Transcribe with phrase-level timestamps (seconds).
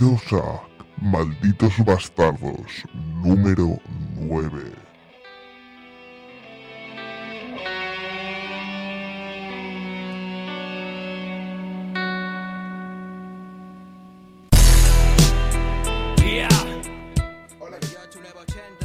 [0.00, 0.62] Bienvenidos a
[1.02, 2.84] Malditos Bastardos
[3.22, 3.76] número
[4.16, 4.72] 9.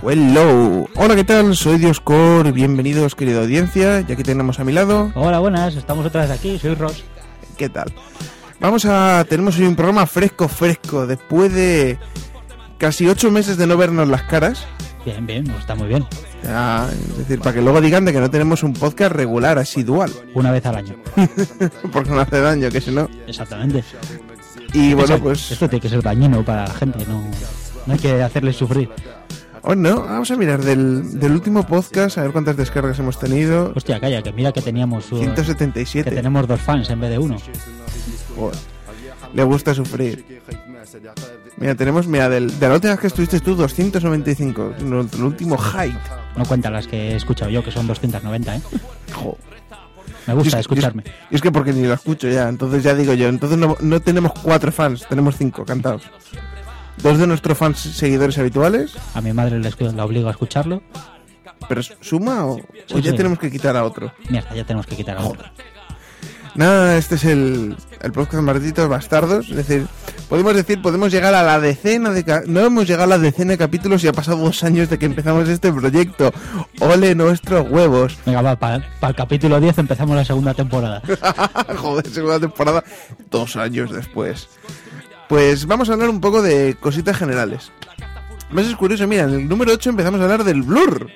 [0.07, 1.55] Hello, hola, ¿qué tal?
[1.55, 6.23] Soy Dioscor, bienvenidos querida audiencia, ya que tenemos a mi lado, Hola, buenas, estamos otra
[6.23, 7.05] vez aquí, soy Ross.
[7.57, 7.93] ¿qué tal?
[8.59, 11.97] Vamos a, tenemos hoy un programa fresco, fresco, después de
[12.77, 14.65] casi ocho meses de no vernos las caras,
[15.05, 16.03] Bien, bien, está muy bien.
[16.41, 20.51] Es decir, para que luego digan de que no tenemos un podcast regular, asidual, Una
[20.51, 20.95] vez al año.
[21.93, 23.07] porque no hace daño, que si no.
[23.27, 23.83] Exactamente.
[24.73, 27.23] Y bueno, pues, Esto tiene que ser dañino para la gente, no,
[27.85, 28.89] no hay que hacerles sufrir.
[29.61, 33.73] hoy no, vamos a mirar del, del último podcast, a ver cuántas descargas hemos tenido.
[33.75, 36.09] Hostia, calla, que mira que teníamos uh, que 177.
[36.09, 37.37] tenemos dos fans en vez de uno.
[38.35, 38.57] Joder.
[39.33, 40.41] Le gusta sufrir.
[41.57, 44.75] Mira, tenemos, mira, del, de la última vez que estuviste tú, 295.
[44.83, 45.95] no, El último height.
[46.35, 48.61] No cuenta las que he escuchado yo, que son 290, ¿eh?
[50.27, 51.03] Me gusta es- escucharme.
[51.31, 53.27] Es, que porque ni lo escucho ya, entonces ya digo yo.
[53.27, 56.03] Entonces no, no tenemos cuatro fans, tenemos cinco cantados.
[56.97, 60.81] Dos de nuestros fans seguidores habituales, A mi madre le escu- la obligo a escucharlo.
[61.67, 62.57] pero ¿suma o,
[63.01, 63.17] ya sí.
[63.17, 64.11] tenemos que quitar a otro?
[64.29, 65.47] Mierda, ya tenemos que quitar a otro.
[66.55, 69.49] Nada, este es el, el podcast Malditos Bastardos.
[69.49, 69.87] Es decir,
[70.29, 72.43] podemos decir, podemos llegar a la decena de...
[72.47, 75.05] No hemos llegado a la decena de capítulos y ha pasado dos años de que
[75.05, 76.31] empezamos este proyecto.
[76.79, 78.17] ¡Ole nuestros huevos!
[78.25, 81.01] Venga, va, para el capítulo 10 empezamos la segunda temporada.
[81.77, 82.85] Joder, segunda temporada,
[83.29, 84.47] dos años después.
[85.27, 87.71] Pues vamos a hablar un poco de cositas generales.
[88.51, 91.09] Más es curioso, mira, en el número 8 empezamos a hablar del Blur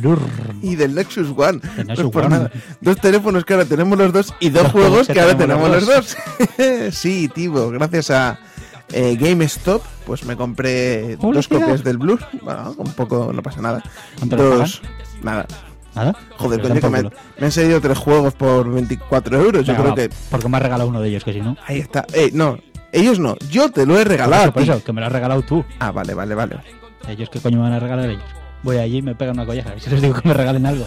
[0.00, 0.20] Blur.
[0.62, 1.58] y del Nexus One.
[1.58, 2.36] Del No es Nexus por One.
[2.36, 2.50] nada.
[2.80, 5.86] Dos teléfonos que ahora tenemos los dos y dos juegos que, que ahora tenemos los
[5.86, 6.16] dos.
[6.94, 8.38] sí, tío, gracias a
[8.92, 12.20] eh, GameStop, pues me compré Hola, dos copias del Blur.
[12.42, 13.82] Bueno, un poco, no pasa nada.
[14.18, 14.82] ¿Cuánto le Dos,
[15.22, 15.46] nada.
[15.94, 16.14] ¿Nada?
[16.36, 17.02] Joder, Pues coño, que me,
[17.38, 19.64] me han salido tres juegos por 24 euros.
[19.64, 21.56] Yo creo va, que Porque me ha regalado uno de ellos, que si no.
[21.66, 22.04] Ahí está.
[22.12, 22.58] Eh, no,
[22.94, 23.36] ellos no.
[23.50, 24.42] Yo te lo he Por regalado.
[24.42, 25.64] eso, a por eso, que me lo has regalado tú.
[25.78, 26.56] Ah, vale, vale, vale.
[27.08, 28.22] Ellos, ¿qué coño me van a regalar ellos?
[28.62, 29.74] Voy allí y me pegan una colleja.
[29.76, 30.86] Y si les digo que me regalen algo.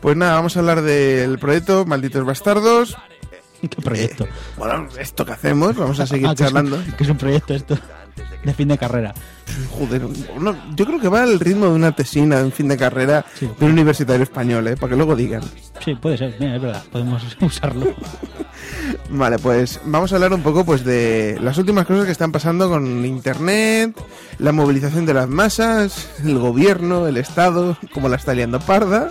[0.00, 2.96] Pues nada, vamos a hablar del proyecto Malditos Bastardos.
[3.62, 4.26] ¿Qué proyecto?
[4.56, 6.82] Bueno, esto que hacemos, vamos a seguir Ah, que es un- charlando.
[6.96, 7.78] Que es un proyecto esto
[8.44, 9.14] de fin de carrera.
[9.70, 10.02] Joder,
[10.38, 13.24] no, yo creo que va al ritmo de una tesina, de un fin de carrera
[13.38, 13.48] Sí.
[13.58, 14.76] de un universitario español, ¿eh?
[14.76, 15.42] Para que luego digan.
[15.82, 16.34] Sí, puede ser.
[16.40, 16.82] Mira, es verdad.
[16.90, 17.94] Podemos usarlo.
[19.10, 22.68] Vale, pues vamos a hablar un poco pues de las últimas cosas que están pasando
[22.68, 23.96] con Internet,
[24.38, 29.08] la movilización de las masas, el gobierno, el Estado, cómo la está liando parda.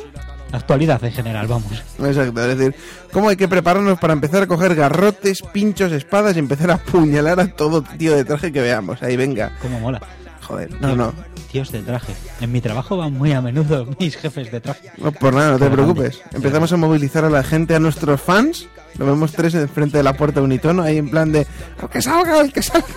[0.51, 1.83] Actualidad en general, vamos.
[1.99, 2.75] Exacto, es decir,
[3.13, 7.39] cómo hay que prepararnos para empezar a coger garrotes, pinchos, espadas y empezar a apuñalar
[7.39, 9.01] a todo tío de traje que veamos.
[9.01, 9.57] Ahí venga.
[9.61, 10.01] Cómo mola.
[10.41, 11.13] Joder, no, no,
[11.51, 12.13] Tíos de traje.
[12.39, 14.91] En mi trabajo van muy a menudo mis jefes de traje.
[14.97, 16.21] no por nada, no te preocupes.
[16.33, 18.67] Empezamos a movilizar a la gente, a nuestros fans.
[18.97, 21.47] Nos vemos tres en frente de la puerta de unitono, ahí en plan de
[21.81, 22.87] ¡El que salga, que salga!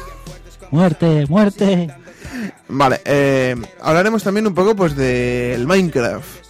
[0.70, 1.88] ¡Muerte, muerte!
[2.68, 6.44] Vale, eh, hablaremos también un poco pues del Minecraft.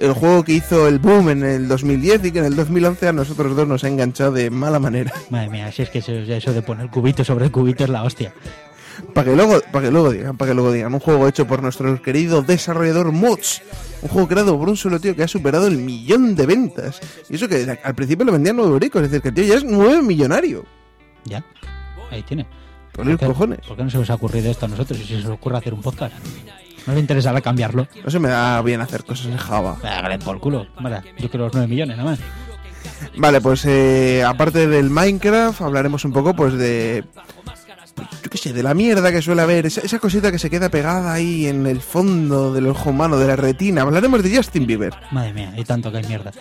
[0.00, 3.12] El juego que hizo el boom en el 2010 y que en el 2011 a
[3.12, 5.12] nosotros dos nos ha enganchado de mala manera.
[5.30, 8.32] Madre mía, si es que eso, eso de poner cubito sobre cubito es la hostia.
[9.14, 11.62] Para que luego, para que luego digan, para que luego digan, un juego hecho por
[11.62, 13.62] nuestro querido desarrollador Mods,
[14.02, 17.00] un juego creado por un solo tío que ha superado el millón de ventas.
[17.28, 19.54] Y eso que al principio lo vendían 9 euricos, es decir, que el tío ya
[19.56, 20.64] es 9 millonario.
[21.24, 21.44] Ya.
[22.10, 22.46] Ahí tiene.
[22.92, 23.58] Por los qué- cojones.
[23.66, 24.98] ¿Por qué no se os ha ocurrido esto a nosotros?
[24.98, 26.14] Si se os ocurre hacer un podcast.
[26.86, 27.88] ¿No le interesará cambiarlo?
[28.04, 29.76] No se me da bien hacer cosas en Java.
[29.82, 30.66] Hágale por culo.
[30.80, 32.20] Vale, yo quiero los 9 millones nada más.
[33.18, 37.04] Vale, pues eh, aparte del Minecraft, hablaremos un poco pues de
[37.96, 40.68] yo qué sé, de la mierda que suele haber, esa, esa cosita que se queda
[40.68, 43.82] pegada ahí en el fondo del ojo humano, de la retina.
[43.82, 44.94] Hablaremos de Justin Bieber.
[45.10, 46.32] Madre mía, y tanto que hay mierda.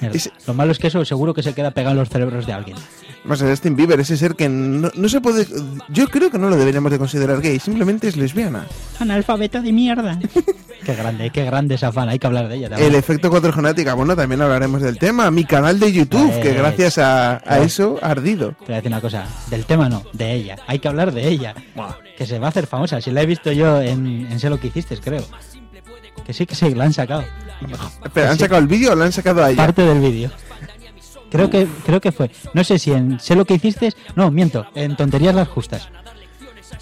[0.00, 0.16] Mierda.
[0.16, 2.52] Ese- Lo malo es que eso seguro que se queda pegado en los cerebros de
[2.52, 2.76] alguien.
[3.24, 5.46] Más de Justin Bieber, ese ser que no, no se puede...
[5.88, 8.66] Yo creo que no lo deberíamos de considerar gay, simplemente es lesbiana.
[8.98, 10.18] Analfabeta de mierda.
[10.84, 12.68] qué grande, qué grande esa fan, hay que hablar de ella.
[12.70, 12.88] también.
[12.90, 15.30] El efecto 4 genética, bueno, también hablaremos del tema.
[15.30, 18.50] Mi canal de YouTube, que Pues, gracias a, a eso ha ardido.
[18.60, 20.56] Te voy a decir una cosa, del tema no, de ella.
[20.66, 21.54] Hay que hablar de ella.
[22.16, 23.00] Que se va a hacer famosa.
[23.00, 25.24] Si la he visto yo en, en Sé lo que hiciste, creo.
[26.24, 27.24] Que sí, que sí, la han sacado.
[28.04, 28.40] Espera, ¿han Sí.
[28.44, 29.56] sacado el vídeo o lo han sacado a ella?
[29.56, 30.30] Parte del vídeo.
[31.30, 32.30] Creo que, creo que fue.
[32.52, 33.92] No sé si en Sé lo que hiciste.
[34.14, 34.66] No, miento.
[34.76, 35.88] En Tonterías las Justas.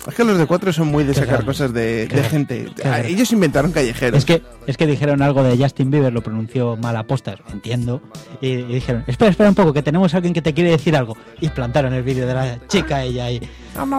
[0.06, 2.66] Es que los de 4 son muy de sacar cosas de, de gente.
[2.84, 3.00] Ah.
[3.00, 4.18] Ellos inventaron callejeros.
[4.18, 8.02] Es que, es que dijeron algo de Justin Bieber, lo pronunció mal a postas, entiendo.
[8.40, 10.96] Y, y dijeron, espera, espera un poco, que tenemos a alguien que te quiere decir
[10.96, 11.16] algo.
[11.40, 13.40] Y plantaron el vídeo de la chica ella ahí.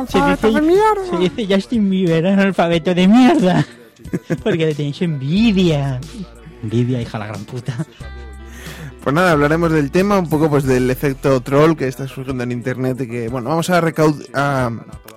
[0.07, 0.51] Se dice,
[1.09, 3.65] se dice Justin Bieber, analfabeto de mierda.
[4.43, 5.99] Porque le tenéis envidia.
[6.61, 7.73] Envidia, hija la gran puta.
[9.03, 12.53] Pues nada, hablaremos del tema, un poco pues del efecto troll que está surgiendo en
[12.53, 14.71] internet y que, bueno, vamos a, recaud a,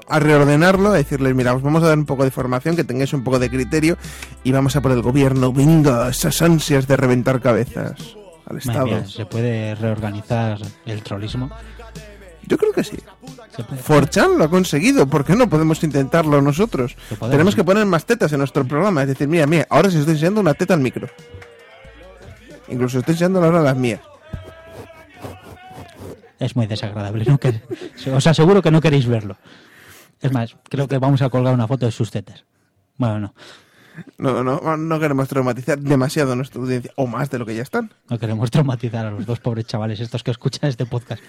[0.08, 3.12] a reordenarlo, a decirles, mira, os vamos a dar un poco de formación, que tengáis
[3.12, 3.96] un poco de criterio
[4.42, 8.16] y vamos a por el gobierno, venga, esas ansias de reventar cabezas
[8.46, 8.86] al Estado.
[8.86, 11.50] mía, ¿Se puede reorganizar el trollismo?
[12.48, 12.98] Yo creo que sí.
[13.82, 16.96] Forchan lo ha conseguido, ¿por qué no podemos intentarlo nosotros?
[17.08, 17.30] Podemos.
[17.30, 20.14] Tenemos que poner más tetas en nuestro programa, es decir, mira, mira, ahora se estoy
[20.14, 21.08] enseñando una teta al micro.
[22.68, 24.00] Incluso estoy enseñando ahora las mías.
[26.38, 27.24] Es muy desagradable.
[27.24, 27.38] No
[28.16, 29.36] Os aseguro que no queréis verlo.
[30.20, 32.44] Es más, creo que vamos a colgar una foto de sus tetas.
[32.96, 33.34] Bueno, no.
[34.18, 37.62] No, no, no queremos traumatizar demasiado a nuestra audiencia, o más de lo que ya
[37.62, 37.94] están.
[38.10, 41.22] No queremos traumatizar a los dos pobres chavales estos que escuchan este podcast.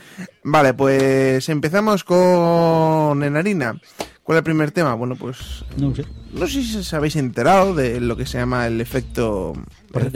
[0.43, 3.79] Vale, pues empezamos con Enarina.
[4.27, 4.93] ¿Cuál es el primer tema?
[4.93, 6.03] Bueno, pues No sé.
[6.33, 9.53] no sé si os habéis enterado de lo que se llama el efecto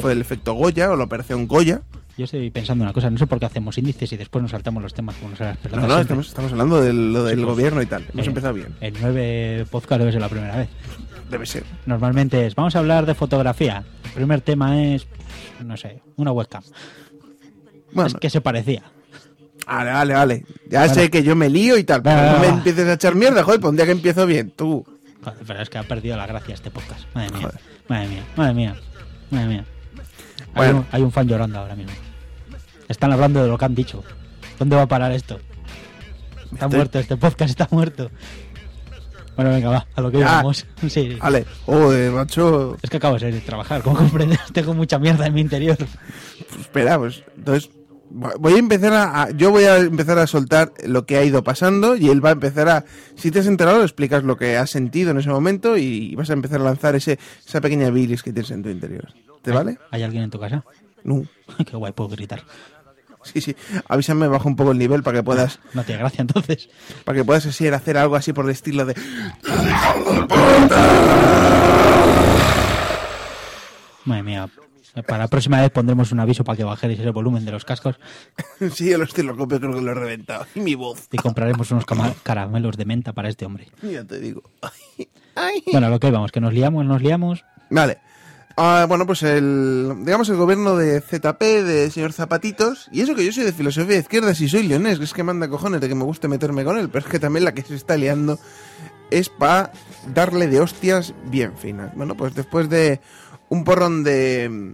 [0.01, 1.81] fue el efecto Goya o la operación Goya.
[2.17, 4.83] Yo estoy pensando una cosa, no sé por qué hacemos índices y después nos saltamos
[4.83, 7.45] los temas como nos las pelotas No, no, estamos, estamos hablando de lo del Sí,
[7.45, 8.05] pues, gobierno y tal.
[8.11, 8.75] Hemos eh, empezado bien.
[8.81, 10.67] En nueve podcasts debe ser la primera vez.
[11.29, 11.63] Debe ser.
[11.85, 13.85] Normalmente es, vamos a hablar de fotografía.
[14.03, 15.07] El primer tema es,
[15.63, 16.63] no sé, una webcam.
[17.93, 18.83] Bueno, Es que se parecía.
[19.71, 20.45] Vale, vale, vale.
[20.69, 22.53] Ya sé que yo me lío y tal, pero no me va.
[22.53, 24.85] empieces a echar mierda, joder, pues un día que empiezo bien, tú.
[25.23, 27.01] Joder, pero es que ha perdido la gracia este podcast.
[27.13, 27.59] Madre mía, Joder.
[27.87, 28.75] madre mía, madre mía,
[29.29, 29.65] madre mía.
[30.53, 31.93] Hay, un, hay un fan llorando ahora mismo.
[32.87, 34.03] Están hablando de lo que han dicho.
[34.59, 35.39] ¿Dónde va a parar esto?
[36.51, 38.11] Está Estoy- muerto, este podcast está muerto.
[39.35, 40.25] Bueno, venga, va, a lo que Ya.
[40.25, 40.65] íbamos.
[40.89, 42.77] Sí, Vale, joder, macho.
[42.81, 45.77] es que acabo de salir de trabajar, como comprendes, tengo mucha mierda en mi interior.
[45.77, 47.69] Pues espera, pues entonces
[48.13, 51.43] voy a empezar a, a- yo voy a empezar a soltar lo que ha ido
[51.43, 52.85] pasando y él va a empezar a
[53.15, 56.33] si te has enterado explicas lo que has sentido en ese momento y vas a
[56.33, 59.07] empezar a lanzar ese esa pequeña bilis que tienes en tu interior.
[59.41, 59.77] ¿Te vale?
[59.91, 60.63] ¿Hay alguien en tu casa?
[61.03, 61.23] No.
[61.65, 62.43] Qué guay, puedo gritar.
[63.23, 63.55] Sí, sí.
[63.87, 66.69] Avísame, bajo un poco el nivel para que puedas No tiene gracia entonces.
[67.05, 68.95] para que puedas así hacer algo así por el estilo de
[74.05, 74.49] Madre mía.
[75.07, 77.97] Para la próxima vez pondremos un aviso para que bajéis el volumen de los cascos
[78.73, 80.45] Sí, el estilo copio creo que lo he reventado.
[80.53, 81.07] Y mi voz.
[81.11, 81.85] y compraremos unos
[82.23, 83.67] caramelos de menta para este hombre.
[83.81, 84.43] Ya te digo.
[84.61, 85.63] Ay, ay.
[85.71, 87.43] Bueno, lo que íbamos, que nos liamos, nos liamos.
[87.69, 87.99] Vale.
[88.57, 93.25] Ah, bueno, pues el, digamos, el gobierno de ZP, de señor Zapatitos, y eso que
[93.25, 95.87] yo soy de filosofía de izquierdas y soy leonés, que es que manda cojones de
[95.87, 98.39] que me guste meterme con él, pero es que también la que se está liando
[99.09, 99.71] es para
[100.13, 101.95] darle de hostias bien finas.
[101.95, 102.99] Bueno, pues después de
[103.49, 104.73] un porrón de,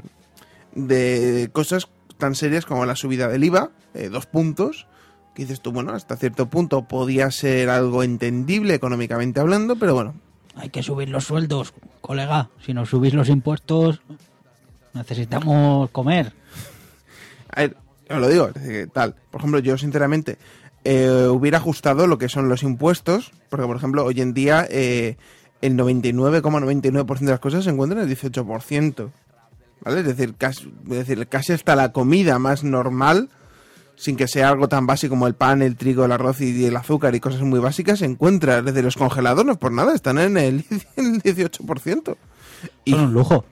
[0.78, 4.88] de cosas tan serias como la subida del IVA, eh, dos puntos,
[5.34, 10.16] que dices tú, bueno, hasta cierto punto podía ser algo entendible económicamente hablando, pero bueno,
[10.56, 12.50] Hay que subir los sueldos, colega.
[12.66, 14.02] Si no subís los impuestos,
[14.94, 16.34] necesitamos comer.
[17.52, 17.78] A ver,
[18.10, 18.50] os lo digo,
[18.94, 19.16] tal.
[19.30, 20.38] Por ejemplo, yo sinceramente
[20.84, 25.18] eh, hubiera ajustado lo que son los impuestos, porque por ejemplo, hoy en día eh,
[25.62, 29.10] el 99,99% de las cosas se encuentran en el 18%.
[29.82, 30.00] ¿Vale?
[30.02, 33.30] Es decir, casi, es decir, casi hasta la comida más normal,
[33.96, 36.76] sin que sea algo tan básico como el pan, el trigo, el arroz y el
[36.76, 38.62] azúcar y cosas muy básicas, se encuentra.
[38.62, 40.66] Desde los congelados, no es por nada, están en el,
[40.98, 42.16] en el 18%.
[42.86, 43.46] Y- Son un lujo.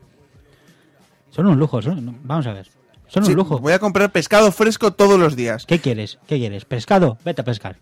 [1.31, 2.67] Son un lujo, son- vamos a ver.
[3.07, 3.59] Son Sí, un lujo.
[3.59, 5.65] Voy a comprar pescado fresco todos los días.
[5.65, 6.17] ¿Qué quieres?
[6.27, 6.65] ¿Qué quieres?
[6.65, 7.17] ¿Pescado?
[7.23, 7.77] Vete a pescar.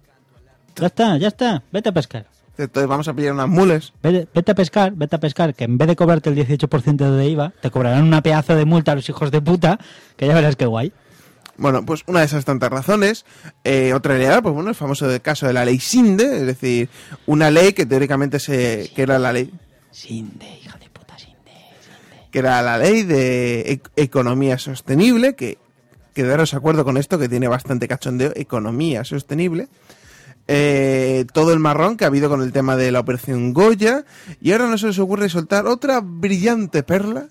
[0.75, 1.63] Ya está, ya está.
[1.71, 2.25] Vete a pescar.
[2.57, 3.93] Entonces vamos a pillar unas mules.
[4.03, 7.27] Vete, vete a pescar, vete a pescar, que en vez de cobrarte el 18% de
[7.27, 9.79] IVA, te cobrarán una pedazo de multa a los hijos de puta,
[10.17, 10.93] que ya verás qué guay.
[11.57, 13.25] Bueno, pues una de esas tantas razones.
[13.63, 16.89] Eh, otra realidad, pues bueno, el famoso caso de la ley Sinde, es decir,
[17.25, 19.51] una ley que teóricamente se, que era la ley.
[19.91, 21.51] Sinde, hija de puta, Sinde.
[22.31, 25.57] Que era la ley de economía sostenible, que
[26.13, 29.67] quedaros de acuerdo con esto, que tiene bastante cachondeo, economía sostenible.
[30.47, 34.03] Eh, todo el marrón que ha habido con el tema de la operación Goya
[34.41, 37.27] y ahora no se les ocurre soltar otra brillante perla.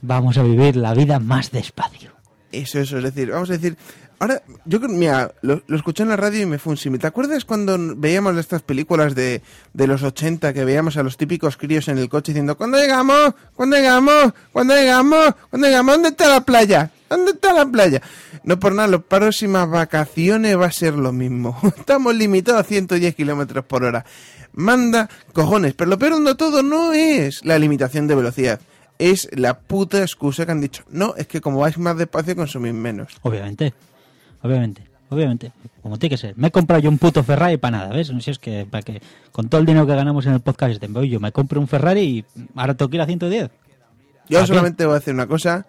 [0.00, 2.12] Vamos a vivir la vida más despacio.
[2.52, 3.76] Eso, eso, es decir, vamos a decir,
[4.22, 7.00] ahora, yo mira, lo, escuché en la radio y me fue un símil.
[7.00, 11.56] ¿Te acuerdas cuando veíamos estas películas de, de los 80 que veíamos a los típicos
[11.56, 13.34] críos en el coche diciendo, ¿cuándo llegamos?
[13.56, 14.32] ¿Cuándo llegamos?
[14.52, 15.34] ¿Cuándo llegamos?
[15.50, 15.94] ¿Cuándo llegamos?
[15.94, 16.92] ¿Dónde está la playa?
[17.10, 18.00] ¿Dónde está la playa?
[18.44, 21.58] No por nada, las próximas vacaciones va a ser lo mismo.
[21.76, 24.04] Estamos limitados a 110 kilómetros por hora.
[24.52, 25.74] Manda cojones.
[25.74, 28.60] Pero lo peor de todo no es la limitación de velocidad.
[29.00, 30.84] Es la puta excusa que han dicho.
[30.90, 33.16] No, es que como vais más despacio consumís menos.
[33.22, 33.74] Obviamente.
[34.42, 34.82] Obviamente.
[35.08, 35.52] Obviamente.
[35.82, 36.36] Como tiene que ser.
[36.36, 38.10] Me he comprado yo un puto Ferrari para nada, ¿ves?
[38.10, 40.40] No sé si es que, para que con todo el dinero que ganamos en el
[40.40, 42.24] podcast, este, yo me compro un Ferrari y
[42.56, 43.50] ahora tengo que ir a 110.
[44.28, 45.66] Yo solamente voy a hacer una cosa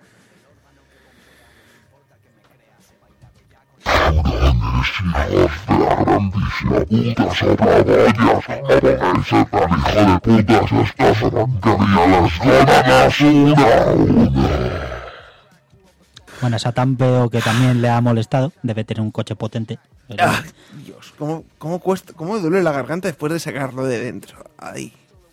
[16.43, 18.51] Bueno, Satan veo que también le ha molestado.
[18.63, 19.79] Debe tener un coche potente.
[20.19, 20.43] Ah,
[20.85, 24.43] Dios, ¿cómo, cómo, cuesta, ¿cómo duele la garganta después de sacarlo de dentro?
[24.57, 24.91] Ahí.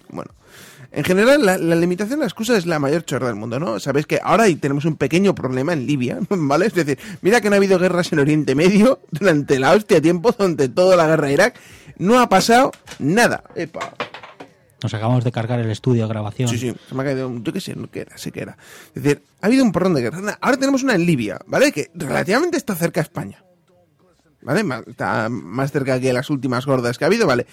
[0.09, 0.31] Bueno.
[0.93, 3.81] En general, la, limitación de la excusa es la mayor chorra del mundo, ¿no?
[3.81, 6.67] Sabéis que ahora tenemos un pequeño problema en Libia, ¿vale?
[6.67, 10.31] Es decir, mira que no ha habido guerras en Oriente Medio durante la hostia tiempo,
[10.31, 11.61] donde toda la guerra de Irak
[11.99, 13.43] no ha pasado nada.
[13.57, 13.95] Epa.
[14.82, 16.49] Nos acabamos de cargar el estudio de grabación.
[16.49, 18.56] Sí, sí, se me ha caído, yo qué sé, no que era, sé que era.
[18.94, 20.38] Es decir, ha habido un porrón de guerras.
[20.40, 21.72] Ahora tenemos una en Libia, ¿vale?
[21.72, 23.44] Que relativamente está cerca de España.
[24.42, 24.64] ¿Vale?
[24.87, 27.46] Está más cerca que las últimas gordas que ha habido, ¿vale?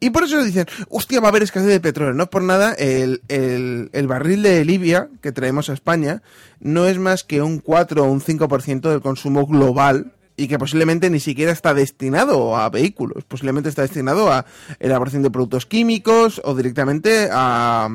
[0.00, 2.14] Y por eso dicen, hostia, va a haber escasez de petróleo.
[2.14, 6.22] No por nada, el, el, barril de Libia que traemos a España
[6.58, 11.10] no es más que un 4 o un 5% del consumo global y que posiblemente
[11.10, 14.46] ni siquiera está destinado a vehículos, posiblemente está destinado a
[14.80, 17.88] elaboración de productos químicos o directamente a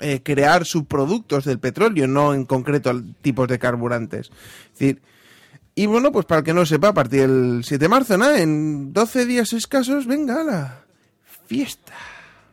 [0.00, 2.92] eh, crear subproductos del petróleo, no en concreto
[3.22, 4.30] tipos de carburantes.
[4.72, 5.02] Es decir,
[5.74, 8.18] y bueno, pues para el que no lo sepa, a partir del 7 de marzo,
[8.18, 8.30] ¿no?
[8.30, 10.80] En 12 días escasos, venga, la
[11.46, 11.94] fiesta.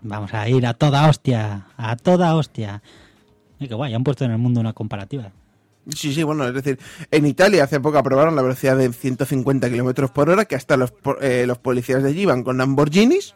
[0.02, 2.84] Vamos a ir a toda hostia, a toda hostia.
[3.60, 5.32] Y que guay, han puesto en el mundo una comparativa.
[5.94, 6.80] Sí, sí, bueno, es decir,
[7.12, 10.94] en Italia hace poco aprobaron la velocidad de 150 kilómetros por hora, que hasta los,
[11.22, 13.36] eh, los policías de allí van con Lamborghinis.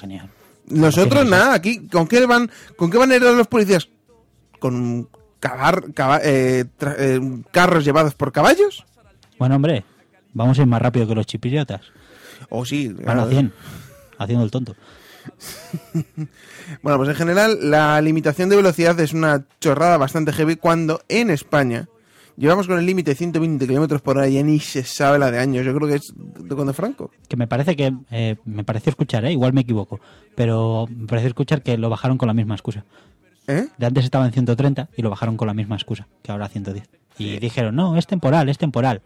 [0.00, 0.30] Genial.
[0.66, 3.88] Nosotros nada, aquí, ¿con qué van, con qué van a ir los policías?
[4.58, 5.08] Con
[5.40, 5.84] cavar,
[6.22, 7.20] eh, eh,
[7.52, 8.84] carros llevados por caballos?
[9.38, 9.84] Bueno, hombre,
[10.34, 11.82] vamos a ir más rápido que los chipillotas.
[12.50, 12.88] O oh, sí.
[12.88, 13.52] Van a 100,
[14.18, 14.74] haciendo el tonto.
[16.82, 21.30] bueno, pues en general la limitación de velocidad es una chorrada bastante heavy cuando en
[21.30, 21.88] España
[22.38, 25.38] llevamos con el límite de 120 kilómetros por hora y ni se sabe la de
[25.38, 25.66] años.
[25.66, 27.10] Yo creo que es de cuando Franco.
[27.28, 29.32] Que me parece que, eh, me parece escuchar, ¿eh?
[29.32, 30.00] igual me equivoco,
[30.34, 32.84] pero me parece escuchar que lo bajaron con la misma excusa.
[33.48, 33.66] ¿Eh?
[33.78, 36.88] De antes estaba en 130 y lo bajaron con la misma excusa, que ahora 110.
[37.18, 39.02] Y dijeron, no, es temporal, es temporal.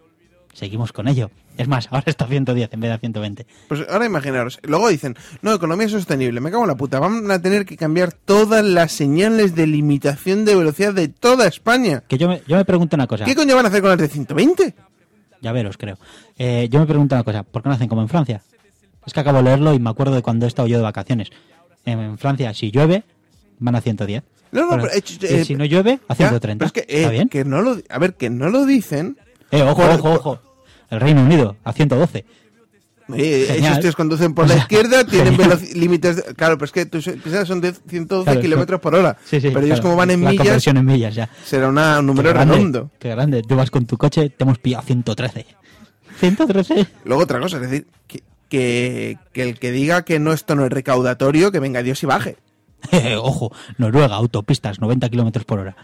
[0.52, 1.30] Seguimos con ello.
[1.56, 3.47] Es más, ahora está a 110 en vez de a 120.
[3.68, 7.40] Pues ahora imaginaros, luego dicen, no, economía sostenible, me cago en la puta, van a
[7.40, 12.02] tener que cambiar todas las señales de limitación de velocidad de toda España.
[12.06, 13.25] Que yo me, yo me pregunto una cosa.
[13.25, 14.75] ¿Qué coño van a hacer con las de 120?
[15.40, 15.99] Ya veros, creo.
[16.38, 18.42] Eh, yo me pregunto una cosa, ¿por qué no hacen como en Francia?
[19.04, 21.30] Es que acabo de leerlo y me acuerdo de cuando he estado yo de vacaciones.
[21.85, 23.02] En Francia, si llueve,
[23.59, 24.23] van a 110.
[24.52, 26.64] No, no, pero, eh, eh, si no llueve, a 130.
[26.66, 27.28] es que, ¿Está bien?
[27.28, 29.16] Que no lo, a ver, que no lo dicen.
[29.52, 30.38] Eh, ojo, ojo, ojo.
[30.90, 32.25] El Reino Unido, a 112.
[33.14, 35.37] Eh, esos tíos conducen por la izquierda, tienen
[35.75, 36.25] límites.
[36.37, 37.04] Claro, pero es que tus
[37.44, 39.16] son de 112 kilómetros por hora.
[39.25, 40.66] Sí, sí, pero ellos, como van en la millas.
[40.66, 41.28] en millas ya.
[41.44, 42.90] Será un número redondo.
[42.99, 43.42] Qué grande.
[43.42, 45.47] Tú vas con tu coche, te hemos pillado 113.
[46.21, 46.87] 113.
[47.04, 50.64] Luego, otra cosa, es decir, que, que, que el que diga que no esto no
[50.64, 52.37] es recaudatorio, que venga Dios y baje.
[53.18, 55.76] Ojo, Noruega, autopistas, 90 kilómetros por hora.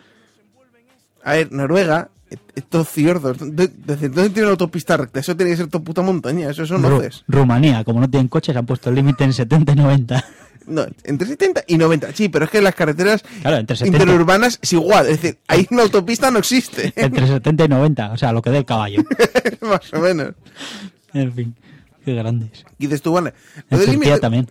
[1.24, 2.10] A ver, Noruega,
[2.54, 5.20] estos ciordos, ¿dónde tiene una autopista recta?
[5.20, 7.24] Eso tiene que ser tu puta montaña, eso son hoces.
[7.28, 10.24] Rumanía, como no tienen coches, han puesto el límite en 70 y 90.
[10.66, 15.06] No, entre 70 y 90, sí, pero es que las carreteras entre interurbanas es igual,
[15.06, 16.92] es decir, ahí una autopista no existe.
[16.96, 19.02] Entre 70 y 90, o sea, lo que dé el caballo.
[19.62, 20.34] Más o menos.
[21.14, 21.56] En fin,
[22.04, 22.66] qué grandes.
[22.78, 23.32] Y dices tú, vale.
[23.70, 24.46] Lo del también.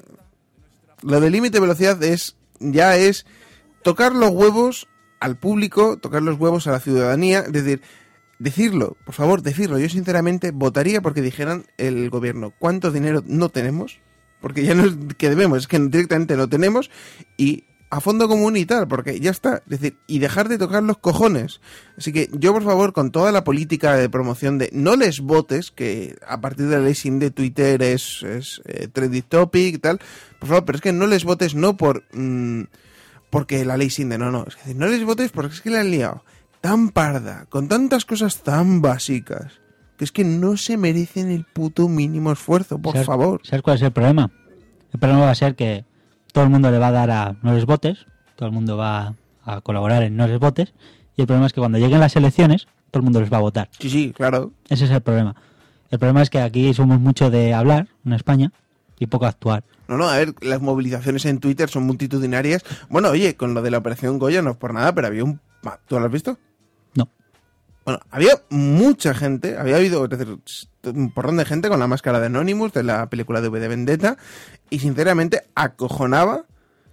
[1.03, 3.27] Lo del límite de velocidad es ya es
[3.83, 4.87] tocar los huevos
[5.19, 7.81] al público, tocar los huevos a la ciudadanía, es decir,
[8.39, 9.79] decirlo, por favor, decirlo.
[9.79, 13.99] Yo sinceramente votaría porque dijeran el gobierno cuánto dinero no tenemos,
[14.41, 16.91] porque ya no es que debemos, es que directamente no tenemos
[17.37, 19.63] y a fondo común y tal, porque ya está.
[19.65, 21.61] Es decir, y dejar de tocar los cojones.
[21.97, 25.71] Así que yo, por favor, con toda la política de promoción de no les votes,
[25.71, 29.99] que a partir de la de Twitter es, es eh, trending topic y tal,
[30.39, 32.03] por favor, pero es que no les votes no por...
[32.13, 32.63] mm,
[33.29, 34.45] porque la ley sin de, no, no.
[34.47, 36.23] Es decir, no les votes porque es que la han liado
[36.61, 39.53] tan parda, con tantas cosas tan básicas,
[39.97, 43.41] que es que no se merecen el puto mínimo esfuerzo, por ¿Sabes- favor.
[43.43, 44.31] ¿Sabes cuál es el problema?
[44.93, 45.85] El problema va a ser que
[46.33, 48.05] todo el mundo le va a dar a no les votes,
[48.35, 50.73] todo el mundo va a colaborar en no les votes,
[51.15, 53.41] y el problema es que cuando lleguen las elecciones, todo el mundo les va a
[53.41, 53.69] votar.
[53.79, 54.51] Sí, sí, claro.
[54.69, 55.35] Ese es el problema.
[55.89, 58.51] El problema es que aquí somos mucho de hablar en España
[58.99, 59.63] y poco actuar.
[59.87, 62.63] No, no, a ver, las movilizaciones en Twitter son multitudinarias.
[62.89, 65.39] Bueno, oye, con lo de la operación Goya no es por nada, pero había un...
[65.87, 66.37] ¿Tú lo has visto?
[66.95, 67.09] No.
[67.85, 70.37] Bueno, había mucha gente, había habido es decir,
[70.83, 73.67] un porrón de gente con la máscara de Anonymous de la película de V de
[73.67, 74.17] Vendetta
[74.69, 76.45] y sinceramente acojonaba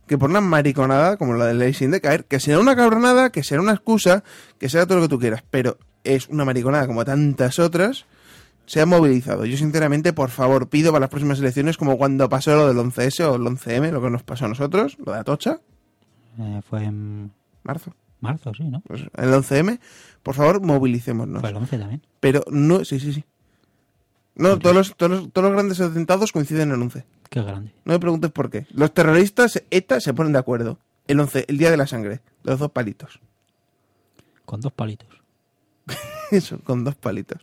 [0.07, 3.31] que por una mariconada como la de Ley Sin de caer, que será una cabronada,
[3.31, 4.23] que será una excusa,
[4.59, 8.05] que será todo lo que tú quieras, pero es una mariconada como tantas otras,
[8.67, 9.45] se ha movilizado.
[9.45, 13.21] Yo sinceramente, por favor, pido para las próximas elecciones como cuando pasó lo del 11S
[13.25, 15.61] o el 11M, lo que nos pasó a nosotros, lo de Atocha,
[16.39, 17.31] Eh, fue en
[17.63, 18.81] marzo, marzo, sí, ¿no?
[18.87, 19.79] pues el 11M,
[20.23, 21.41] por favor, movilicémonos.
[21.41, 22.03] Fue el 11 también.
[22.21, 23.25] Pero no, sí, sí, sí.
[24.37, 27.05] No, todos los, todos, los, todos los grandes atentados coinciden en el 11.
[27.31, 27.73] Qué grande.
[27.85, 28.67] No me preguntes por qué.
[28.73, 30.79] Los terroristas ETA se ponen de acuerdo.
[31.07, 33.21] El 11, el día de la sangre, de los dos palitos.
[34.45, 35.09] Con dos palitos.
[36.33, 37.41] Eso, con dos palitos.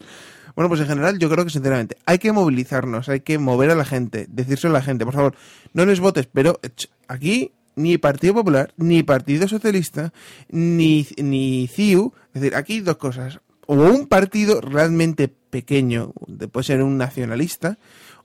[0.56, 3.76] Bueno, pues en general yo creo que sinceramente hay que movilizarnos, hay que mover a
[3.76, 5.36] la gente, decírselo a la gente, por favor,
[5.74, 6.60] no les votes, pero
[7.08, 10.12] aquí ni Partido Popular, ni Partido Socialista,
[10.50, 16.66] ni, ni CIU, es decir, aquí dos cosas, o un partido realmente pequeño, de- puede
[16.66, 17.78] ser un nacionalista,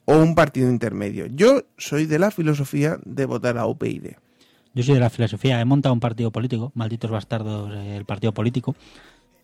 [0.04, 1.26] o un partido intermedio.
[1.26, 4.12] Yo soy de la filosofía de votar a UPyD.
[4.74, 8.32] Yo soy de la filosofía, he montado un partido político, malditos bastardos, eh, el partido
[8.32, 8.76] político.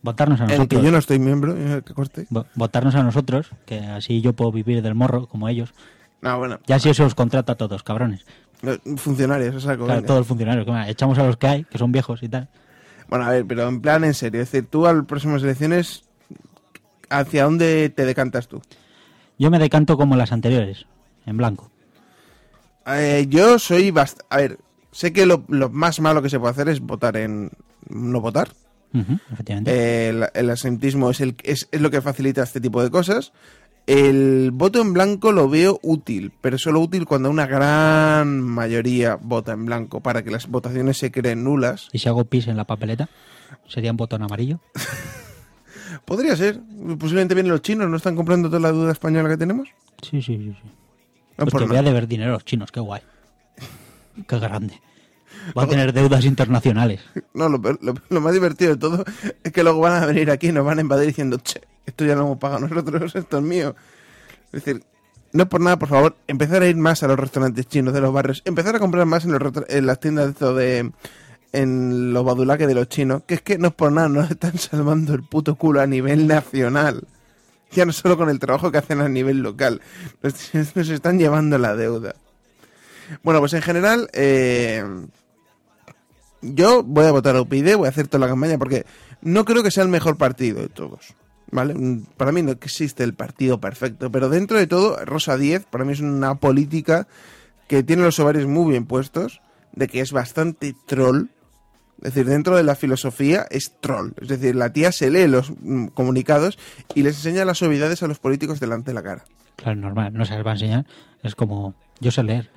[0.03, 0.79] Votarnos a En el nosotros.
[0.81, 2.27] que yo no estoy miembro, eh, que corte.
[2.29, 5.73] vo- Votarnos a nosotros, que así yo puedo vivir del morro como ellos.
[6.21, 8.25] No, bueno, Ya si eso os contrata a todos, cabrones.
[8.97, 10.65] funcionarios, Claro, todos los funcionarios.
[10.87, 12.47] echamos a los que hay, que son viejos y tal.
[13.09, 16.03] Bueno, a ver, pero en plan en serio, es decir, tú a las próximas elecciones,
[17.09, 18.61] ¿hacia dónde te decantas tú?
[19.37, 20.85] Yo me decanto como las anteriores,
[21.25, 21.69] en blanco.
[22.87, 24.25] Eh, yo soy bastante...
[24.29, 24.57] A ver,
[24.91, 27.49] sé que lo, lo más malo que se puede hacer es votar en...
[27.89, 28.49] no votar.
[29.31, 29.71] Efectivamente.
[29.71, 33.33] Eh, el, el asentismo es, el, es, es lo que facilita este tipo de cosas.
[33.85, 39.51] El voto en blanco lo veo útil, pero solo útil cuando una gran mayoría vota
[39.51, 41.89] en blanco para que las votaciones se creen nulas.
[41.91, 43.09] Y si hago pis en la papeleta,
[43.67, 44.61] sería un botón amarillo.
[46.05, 46.61] Podría ser.
[46.97, 49.67] Posiblemente vienen los chinos, ¿no están comprando toda la duda española que tenemos?
[50.01, 50.55] Sí, sí, sí.
[50.61, 50.69] sí.
[51.37, 53.01] No, Pues por que voy a deber dinero a los chinos, qué guay.
[54.27, 54.79] Qué grande.
[55.57, 57.01] Va a tener deudas internacionales.
[57.33, 59.03] No, lo, lo- lo más divertido de todo
[59.43, 62.05] es que luego van a venir aquí y nos van a invadir diciendo, che, esto
[62.05, 63.75] ya lo hemos pagado nosotros, esto es mío.
[64.51, 64.83] Es decir,
[65.31, 68.01] no es por nada, por favor, empezar a ir más a los restaurantes chinos de
[68.01, 70.91] los barrios, empezar a comprar más en, los en las tiendas de de...
[71.51, 74.57] en los badulaques de los chinos, que es que no es por nada, nos están
[74.57, 77.07] salvando el puto culo a nivel nacional.
[77.71, 79.81] Ya no solo con el trabajo que hacen a nivel local,
[80.21, 82.13] nos, nos están llevando la deuda.
[83.23, 84.85] Bueno, pues en general, eh,
[86.43, 88.85] yo voy a votar a UPyD, voy a hacer toda la campaña porque
[89.21, 91.15] no creo que sea el mejor partido de todos.
[91.51, 91.73] ¿Vale?
[91.73, 95.85] Mm, Para mí no existe el partido perfecto, pero dentro de todo, Rosa 10 para
[95.85, 97.07] mí es una política
[97.67, 101.27] que tiene los ovarios muy bien puestos, de que es bastante troll.
[102.01, 104.11] Es decir, dentro de la filosofía es troll.
[104.19, 106.57] Es decir, la tía se lee los mm, comunicados
[106.95, 109.23] y les enseña las obviedades a los políticos delante de la cara.
[109.55, 110.85] Claro, normal, no se les va a enseñar.
[111.21, 112.49] Es como, yo sé leer,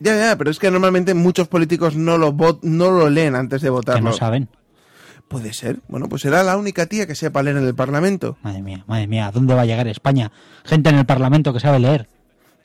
[0.00, 3.60] Ya, ya, pero es que normalmente muchos políticos no lo, vot- no lo leen antes
[3.62, 4.02] de que votarlo.
[4.10, 4.48] no saben.
[5.28, 5.80] Puede ser.
[5.88, 8.38] Bueno, pues será la única tía que sepa leer en el Parlamento.
[8.42, 10.32] Madre mía, madre mía, ¿a dónde va a llegar España?
[10.64, 12.08] Gente en el Parlamento que sabe leer.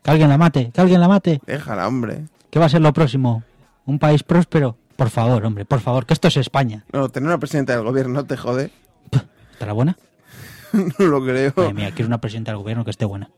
[0.01, 1.41] Que alguien la mate, que alguien la mate.
[1.45, 2.25] Déjala, hombre.
[2.49, 3.43] ¿Qué va a ser lo próximo?
[3.85, 4.77] ¿Un país próspero?
[4.95, 6.85] Por favor, hombre, por favor, que esto es España.
[6.93, 8.69] No, tener una presidenta del gobierno no te jode.
[9.51, 9.97] ¿Estará buena?
[10.73, 11.51] no lo creo.
[11.57, 13.29] Madre mía, quiero una presidenta del gobierno que esté buena.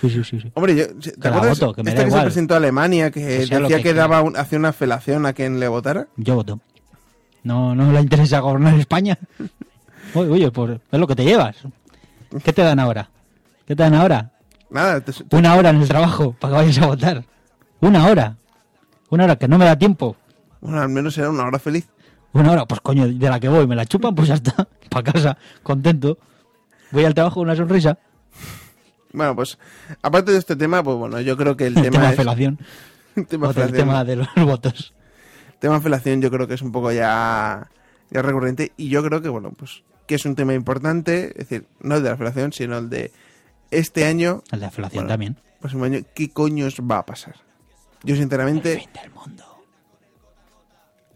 [0.00, 0.50] Sí, sí, sí, sí.
[0.54, 1.60] Hombre, yo, ¿te la acuerdas?
[1.60, 3.94] voto, que me da que se presentó a Alemania, que, Que lo decía que que,
[3.94, 6.08] daba un- hacía una felación a quien le votara?
[6.16, 6.60] Yo voto.
[7.42, 9.18] No, no le interesa gobernar España.
[10.14, 11.56] Oye, oye, pues es lo que te llevas.
[12.44, 13.10] ¿Qué te dan ahora?
[13.66, 14.32] ¿Qué te dan ahora?
[14.70, 17.24] Nada, te- te- Una hora en el trabajo para que vayas a votar.
[17.80, 18.36] Una hora.
[19.10, 20.16] Una hora que no me da tiempo.
[20.60, 21.88] bueno, al menos será una hora feliz.
[22.32, 24.68] Una hora, pues coño, de la que voy, me la chupan, pues ya está.
[24.90, 26.18] Para casa, contento.
[26.92, 27.98] Voy al trabajo con una sonrisa.
[29.12, 29.58] Bueno, pues
[30.02, 32.58] aparte de este tema, pues bueno, yo creo que el, El tema, tema es- felación.
[33.16, 34.94] el tema el tema de los votos.
[35.58, 37.68] tema felación yo creo que es un poco ya,
[38.10, 41.66] ya recurrente y yo creo que bueno pues que es un tema importante es decir
[41.80, 43.12] no el de la felación sino el de
[43.70, 45.08] este año El de la felación Bueno.
[45.12, 45.36] también.
[45.60, 47.34] próximo año qué coños va a pasar
[48.04, 49.44] yo sinceramente Fin del mundo.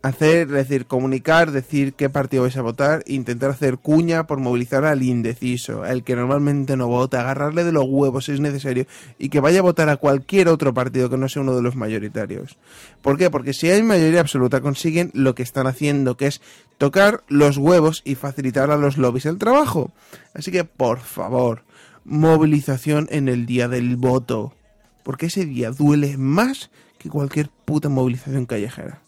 [0.04, 4.84] Hacer es decir comunicar decir qué partido vais a votar intentar hacer cuña por movilizar
[4.84, 8.86] al indeciso al que normalmente no vota agarrarle de los huevos si es necesario
[9.18, 11.74] y que vaya a votar a cualquier otro partido que no sea uno de los
[11.74, 12.58] mayoritarios
[13.02, 13.30] ¿Por qué?
[13.30, 16.40] Porque si hay mayoría absoluta consiguen lo que están haciendo, que es
[16.78, 19.92] tocar los huevos y facilitar a los lobbies el trabajo.
[20.32, 21.64] Así que, por favor,
[22.04, 24.54] movilización en el día del voto.
[25.02, 29.03] Porque ese día duele más que cualquier puta movilización callejera.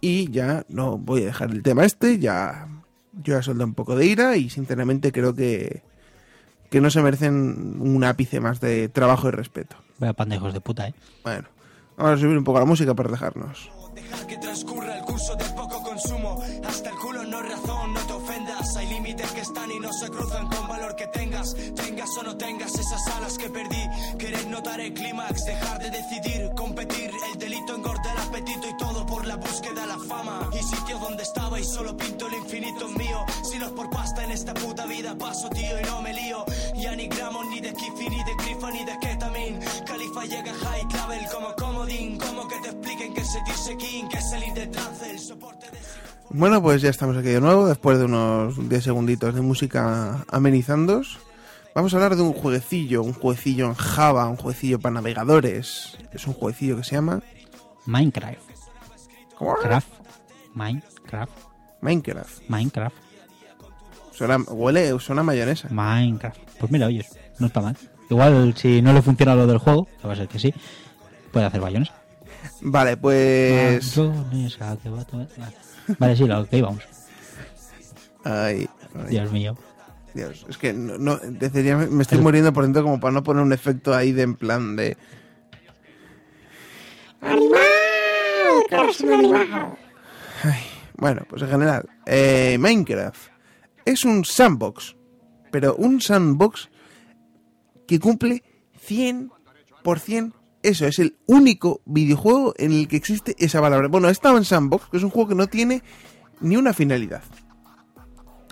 [0.00, 2.68] Y ya no voy a dejar el tema este, ya
[3.22, 5.82] yo ya solté un poco de ira y sinceramente creo que,
[6.70, 9.76] que no se merecen un ápice más de trabajo y respeto.
[9.98, 10.94] Vaya pandejos de puta, eh.
[11.24, 11.48] Bueno,
[11.96, 13.70] vamos a subir un poco la música para dejarnos.
[13.94, 16.40] Dejar que transcurra el curso del poco consumo.
[16.64, 18.76] Hasta el culo no es razón, no te ofendas.
[18.76, 21.54] Hay límites que están y no se cruzan con valor que tengas.
[21.74, 24.16] Tengas o no tengas esas alas que perdí.
[24.16, 26.50] Querer notar el clímax, dejar de decidir,
[29.08, 30.50] por la búsqueda de la fama.
[30.52, 33.24] Y sitio donde estaba y solo pinto el infinito mío.
[33.42, 36.44] Si no es por pasta en esta puta vida, paso tío y no me lío.
[36.76, 39.58] Ya ni gramos, ni de kifi, ni de grifa, ni de ketamine.
[39.86, 42.18] Califa llega high clavel como comodín.
[42.18, 45.66] Como que te expliquen que se dice king, que es salir de trance, el soporte
[45.70, 45.78] de.
[46.30, 51.18] Bueno, pues ya estamos aquí de nuevo, después de unos 10 segunditos de música amenizandos.
[51.74, 55.96] Vamos a hablar de un jueguecillo, un jueguecillo en Java, un jueguecillo para navegadores.
[56.12, 57.22] Es un jueguecillo que se llama
[57.86, 58.47] Minecraft.
[59.38, 59.88] Craft.
[60.54, 61.32] Minecraft.
[61.80, 62.42] Minecraft.
[62.48, 62.96] Minecraft.
[64.12, 65.68] Suena, huele, suena mayonesa.
[65.70, 66.38] Minecraft.
[66.58, 67.06] Pues mira, oyes,
[67.38, 67.76] no está mal.
[68.10, 70.52] Igual si no le funciona lo del juego, que va a ser que sí,
[71.30, 71.90] puede hacer bayones.
[72.62, 73.96] Vale, pues...
[73.96, 75.54] Bayonesa, que va a tomar- Vale.
[75.98, 76.82] Vale, sí, lo que íbamos.
[78.24, 79.56] Ay, ay, Dios mío.
[80.14, 83.42] Dios, es que no, no deciría- me estoy muriendo por dentro como para no poner
[83.42, 84.96] un efecto ahí de en plan de...
[90.44, 90.60] Ay,
[90.96, 93.30] bueno, pues en general, eh, Minecraft
[93.84, 94.96] es un sandbox,
[95.50, 96.68] pero un sandbox
[97.86, 98.42] que cumple
[98.86, 103.88] 100% eso, es el único videojuego en el que existe esa palabra.
[103.88, 105.82] Bueno, estaba en sandbox, que es un juego que no tiene
[106.40, 107.22] ni una finalidad.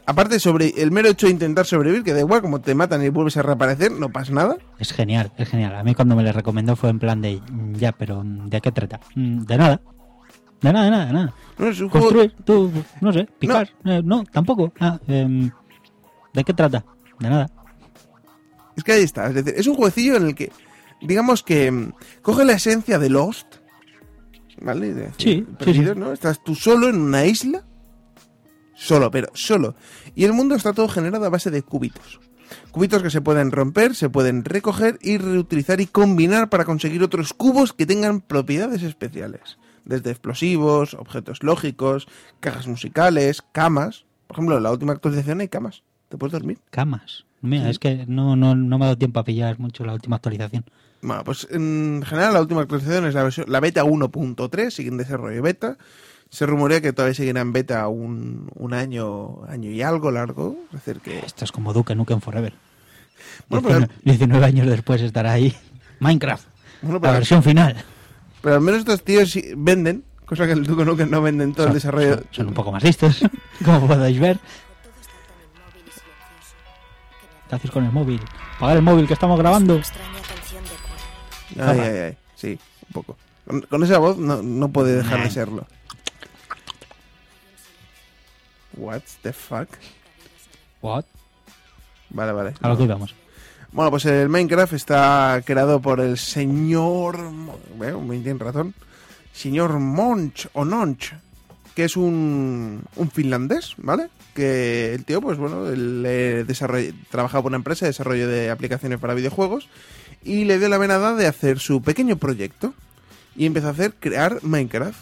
[0.09, 3.09] Aparte sobre el mero hecho de intentar sobrevivir, que da igual, como te matan y
[3.09, 4.57] vuelves a reaparecer, no pasa nada.
[4.79, 5.75] Es genial, es genial.
[5.75, 8.71] A mí cuando me le recomendó fue en plan de, mm, ya, pero ¿de qué
[8.71, 9.01] trata?
[9.17, 9.81] Mm, De nada.
[10.67, 11.35] De nada, de nada, de nada.
[11.59, 12.07] No, es un juego...
[12.09, 13.71] Construir, tú, no sé, picar.
[13.85, 14.73] eh, No, tampoco.
[14.81, 15.51] Ah, em,
[16.35, 16.85] ¿De qué trata?
[17.21, 17.49] De nada.
[18.77, 20.51] Es que ahí está, es decir, es un jueguecillo en el que,
[21.01, 23.47] digamos que mm, coge la esencia de Lost,
[24.61, 24.93] ¿vale?
[24.93, 25.81] De- Sí, sí.
[25.97, 26.13] ¿no?
[26.13, 27.63] Estás tú solo en una isla,
[28.75, 29.77] solo, pero solo.
[30.15, 32.21] Y el mundo está todo generado a base de cubitos.
[32.73, 37.33] Cubitos que se pueden romper, se pueden recoger y reutilizar y combinar para conseguir otros
[37.33, 39.59] cubos que tengan propiedades especiales.
[39.87, 42.07] Desde explosivos, objetos lógicos,
[42.41, 44.05] cajas musicales, camas.
[44.27, 45.83] Por ejemplo, en la última actualización hay camas.
[46.09, 46.59] ¿Te puedes dormir?
[46.71, 47.25] Camas.
[47.41, 50.17] Mira, es que no, no, no me ha dado tiempo a pillar mucho la última
[50.17, 50.65] actualización.
[51.03, 54.97] Bueno, pues en general la última actualización es la, versión, la beta 1.3, sigue en
[54.97, 55.79] desarrollo beta.
[56.29, 60.59] Se rumorea que todavía seguirá en beta un, un año, año y algo largo.
[60.73, 61.21] Es decir, que...
[61.21, 62.55] Esto es como Duke Nukem Forever.
[63.49, 65.55] Bueno, 19, pero, 19 años después estará ahí.
[66.01, 66.49] Minecraft.
[66.83, 67.77] bueno, La versión final.
[68.43, 71.69] Pero al menos estos tíos sí venden, cosa que el Duke Nukem no venden todo
[71.69, 72.15] el desarrollo.
[72.17, 73.21] Son, son un poco más listos,
[73.65, 74.39] como podéis ver.
[77.49, 78.21] ¿Qué haces con el móvil?
[78.59, 79.81] Pagar el móvil que estamos grabando.
[81.59, 83.17] Ay, ay, ay, sí, un poco.
[83.47, 85.67] Con, con esa voz no, no puede dejar de serlo.
[88.77, 89.69] What the fuck?
[90.83, 91.05] What?
[92.11, 92.55] Vale, vale.
[92.61, 93.15] A lo que íbamos.
[93.77, 97.19] Bueno, pues el Minecraft está creado por el señor...
[97.77, 98.73] Bueno, me tiene razón.
[99.35, 101.13] Señor Monch o Nonch,
[101.75, 104.09] que es un, un finlandés, ¿vale?
[104.35, 108.49] Que el tío, pues bueno, él eh, desarrolla- trabaja por una empresa de desarrollo de
[108.49, 109.69] aplicaciones para videojuegos
[110.25, 112.73] y le dio la venada de hacer su pequeño proyecto
[113.37, 114.99] y empezó a hacer crear Minecraft.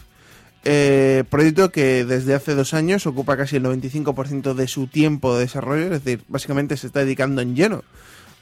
[0.65, 5.43] Eh, proyecto que desde hace dos años ocupa casi el 95% de su tiempo de
[5.43, 7.85] desarrollo, es decir, básicamente se está dedicando en lleno.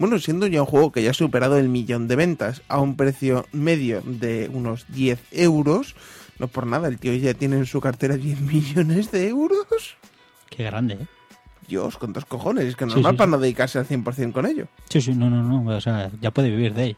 [0.02, 2.96] Bueno, siendo ya un juego que ya ha superado el millón de ventas a un
[2.96, 5.94] precio medio de unos 10 euros,
[6.38, 9.96] No por nada, el tío ya tiene en su cartera 10 millones de euros.
[10.50, 11.06] Qué grande, ¿eh?
[11.68, 12.64] Dios, con dos cojones.
[12.64, 13.30] Es que normal sí, para sí.
[13.30, 14.66] no dedicarse al 100% con ello.
[14.88, 15.76] Sí, sí, no, no, no.
[15.76, 16.96] O sea, ya puede vivir de ello.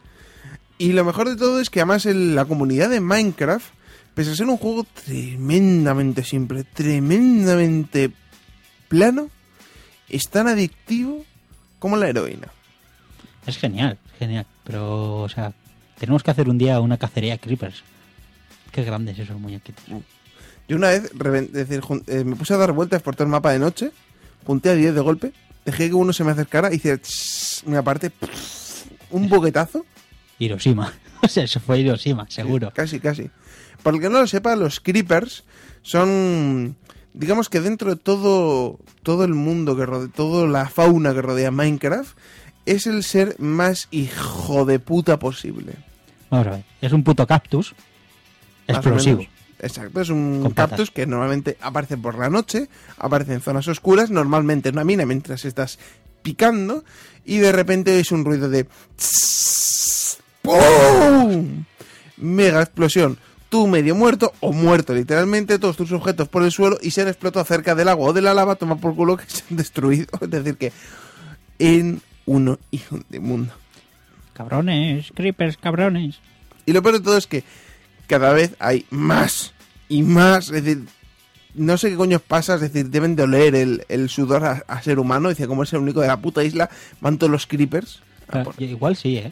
[0.79, 3.67] Y lo mejor de todo es que además el- la comunidad de Minecraft,
[4.15, 8.11] pese a ser un juego tremendamente simple, tremendamente
[8.87, 9.29] plano,
[10.09, 11.23] es tan adictivo
[11.79, 12.47] como la heroína.
[13.45, 14.45] Es genial, genial.
[14.63, 15.53] Pero, o sea,
[15.99, 17.83] tenemos que hacer un día una cacería de creepers.
[18.71, 19.83] Qué grandes esos muñequitos.
[20.67, 21.11] Yo una vez
[21.51, 23.91] decir, eh, me puse a dar vueltas por todo el mapa de noche,
[24.45, 27.77] junté a 10 de golpe, dejé que uno se me acercara y hice tss, me
[27.77, 28.11] aparte
[29.11, 29.85] un boquetazo.
[30.39, 30.93] Hiroshima.
[31.21, 32.71] O sea, eso fue Hiroshima, seguro.
[32.75, 33.31] Casi, casi.
[33.81, 35.43] Para el que no lo sepa, los creepers
[35.81, 36.75] son,
[37.13, 41.49] digamos que dentro de todo, todo el mundo que rodea, toda la fauna que rodea
[41.49, 42.15] Minecraft,
[42.65, 45.73] es el ser más hijo de puta posible.
[46.29, 46.63] Vamos a ver.
[46.81, 47.75] Es un puto cactus
[48.67, 49.25] explosivo.
[49.59, 54.69] Exacto, es un cactus que normalmente aparece por la noche, aparece en zonas oscuras, normalmente
[54.69, 55.79] en una mina mientras estás
[56.21, 56.83] picando,
[57.23, 58.67] y de repente es un ruido de...
[60.41, 61.65] ¡Pum!
[62.17, 63.17] Mega explosión.
[63.49, 67.07] Tú medio muerto o muerto literalmente, todos tus objetos por el suelo y se han
[67.07, 70.07] explotado cerca del agua o de la lava, toma por culo que se han destruido.
[70.21, 70.73] Es decir que
[71.59, 72.59] en uno
[72.91, 73.53] un de mundo.
[74.33, 76.19] Cabrones, creepers, cabrones.
[76.65, 77.43] Y lo peor de todo es que
[78.07, 79.53] cada vez hay más
[79.87, 80.49] y más.
[80.49, 80.85] Es decir,
[81.53, 82.55] no sé qué coño pasa.
[82.55, 85.29] Es decir, deben de oler el, el sudor a, a ser humano.
[85.29, 86.69] Dice, como es el único de la puta isla,
[87.01, 88.01] van todos los creepers.
[88.27, 89.31] Claro, Igual sí, ¿eh?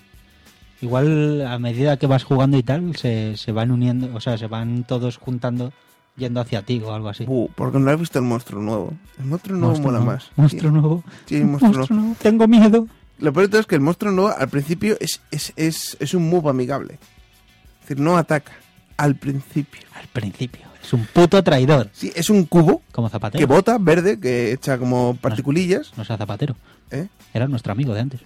[0.81, 4.47] Igual a medida que vas jugando y tal, se, se van uniendo, o sea, se
[4.47, 5.71] van todos juntando,
[6.15, 7.25] yendo hacia ti o algo así.
[7.27, 8.93] Uh, porque no has visto el monstruo nuevo.
[9.19, 10.31] El monstruo nuevo Monstruo mola nuevo, más.
[10.35, 11.03] Monstruo nuevo.
[11.25, 12.01] Sí, sí, monstruo Monstruo nuevo.
[12.09, 12.21] nuevo.
[12.21, 12.87] Tengo miedo.
[13.19, 16.13] Lo peor de todo es que el monstruo nuevo al principio es, es, es, es
[16.13, 16.95] un move amigable.
[16.95, 18.51] Es decir, no ataca.
[18.97, 19.81] Al principio.
[19.95, 20.61] Al principio.
[20.83, 21.89] Es un puto traidor.
[21.93, 23.39] Sí, es un cubo Como Zapatero.
[23.39, 25.93] que bota, verde, que echa como particulillas.
[25.97, 26.55] No sea Zapatero.
[26.91, 27.07] ¿eh?
[27.33, 28.19] Era nuestro amigo de antes.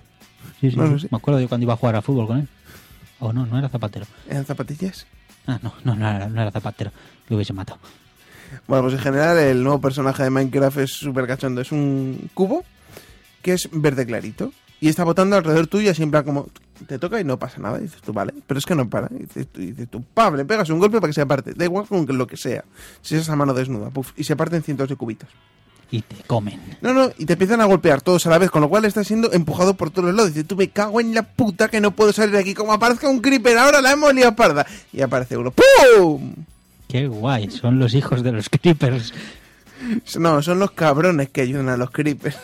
[0.60, 1.02] Sí, sí, No sí.
[1.04, 1.08] sé.
[1.12, 2.48] Me acuerdo de cuando iba a jugar al fútbol con él.
[3.20, 4.06] O no, no era Zapatero.
[4.30, 5.06] ¿Eran zapatillas?
[5.48, 6.92] No, no, no era, no era Zapatero.
[7.30, 7.80] Lo hubiese matado.
[8.68, 11.62] Bueno, pues en general el nuevo personaje de Minecraft es súper cachondo.
[11.62, 12.64] Es un cubo
[13.42, 14.52] que es verde clarito.
[14.80, 16.48] Y está botando alrededor tuyo siempre como...
[16.86, 17.80] Te toca y no pasa nada.
[17.80, 18.34] Dices tú, vale.
[18.46, 19.10] Pero es que no para.
[19.12, 19.48] Y dices
[19.90, 21.54] tú, y pam, le pegas un golpe para que se aparte.
[21.56, 22.64] Da igual con lo que sea.
[23.02, 23.90] Si es esa mano desnuda.
[23.90, 25.30] puf, y se parten cientos de cubitos.
[25.90, 26.60] Y te comen.
[26.82, 29.08] No, no, y te empiezan a golpear todos a la vez, con lo cual estás
[29.08, 30.34] siendo empujado por todos lados.
[30.34, 32.54] Dices, tú me cago en la puta que no puedo salir de aquí.
[32.54, 34.66] Como aparezca un creeper, ahora la hemos liado parda.
[34.92, 35.52] Y aparece uno.
[35.52, 36.34] ¡Pum!
[36.90, 37.50] Qué guay.
[37.52, 39.14] Son los hijos de los creepers.
[40.20, 42.38] No, son los cabrones que ayudan a los creepers.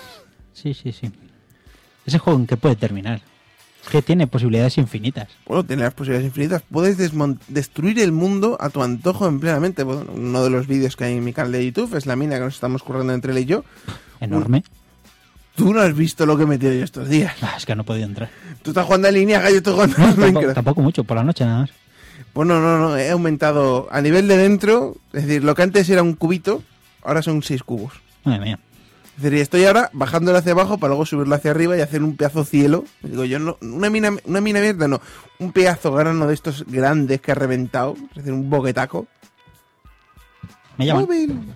[0.53, 1.11] Sí, sí, sí.
[2.05, 3.21] Ese juego en qué puede terminar.
[3.91, 5.27] Que tiene posibilidades infinitas.
[5.45, 6.63] Bueno, tiene las posibilidades infinitas.
[6.71, 6.97] Puedes
[7.47, 9.83] destruir el mundo a tu antojo en plenamente.
[9.83, 12.35] Bueno, uno de los vídeos que hay en mi canal de YouTube es la mina
[12.35, 13.63] que nos estamos currando entre él y yo.
[14.19, 14.63] Enorme.
[15.55, 17.35] Tú no has visto lo que he metido yo estos días.
[17.41, 18.29] Ah, es que no he podido entrar.
[18.63, 21.23] Tú estás jugando en línea, yo estoy jugando No, en tampoco, tampoco mucho, por la
[21.23, 21.71] noche nada más.
[22.33, 24.95] Bueno, no, no, he aumentado a nivel de dentro.
[25.11, 26.63] Es decir, lo que antes era un cubito,
[27.03, 27.93] ahora son seis cubos.
[28.23, 28.59] Madre mía.
[29.15, 32.17] Es decir, estoy ahora bajándolo hacia abajo para luego subirlo hacia arriba y hacer un
[32.17, 32.83] pedazo cielo.
[33.01, 35.01] Digo, yo no, una mina, una mina abierta no,
[35.39, 37.95] un pedazo grano de estos grandes que ha reventado.
[38.09, 39.07] Es decir, un boquetaco.
[40.77, 41.05] Me llaman.
[41.05, 41.55] Móvil.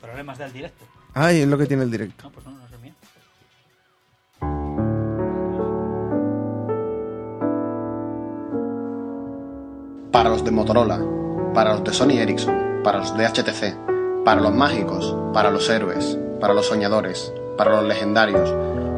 [0.00, 0.84] Problemas del directo.
[1.12, 2.24] Ay, es lo que tiene el directo.
[2.24, 2.94] No, pues no, no es el mío.
[10.10, 10.98] para los de Motorola,
[11.52, 16.18] para los de Sony Ericsson, para los de HTC, para los mágicos, para los héroes,
[16.40, 18.52] para los soñadores, para los legendarios,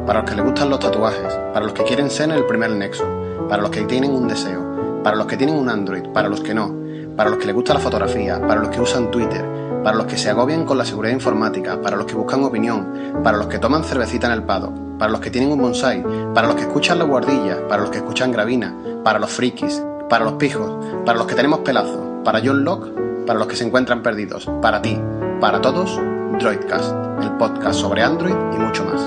[0.05, 3.05] para los que les gustan los tatuajes, para los que quieren ser el primer nexo,
[3.47, 6.53] para los que tienen un deseo, para los que tienen un Android, para los que
[6.53, 6.75] no,
[7.15, 9.45] para los que les gusta la fotografía, para los que usan Twitter,
[9.83, 13.37] para los que se agobian con la seguridad informática, para los que buscan opinión, para
[13.37, 16.55] los que toman cervecita en el pado, para los que tienen un bonsai, para los
[16.55, 20.85] que escuchan la guardilla, para los que escuchan gravina, para los frikis, para los pijos,
[21.05, 22.89] para los que tenemos pelazo, para John Locke,
[23.25, 24.99] para los que se encuentran perdidos, para ti,
[25.39, 25.99] para todos,
[26.39, 29.01] Droidcast, el podcast sobre Android y mucho más.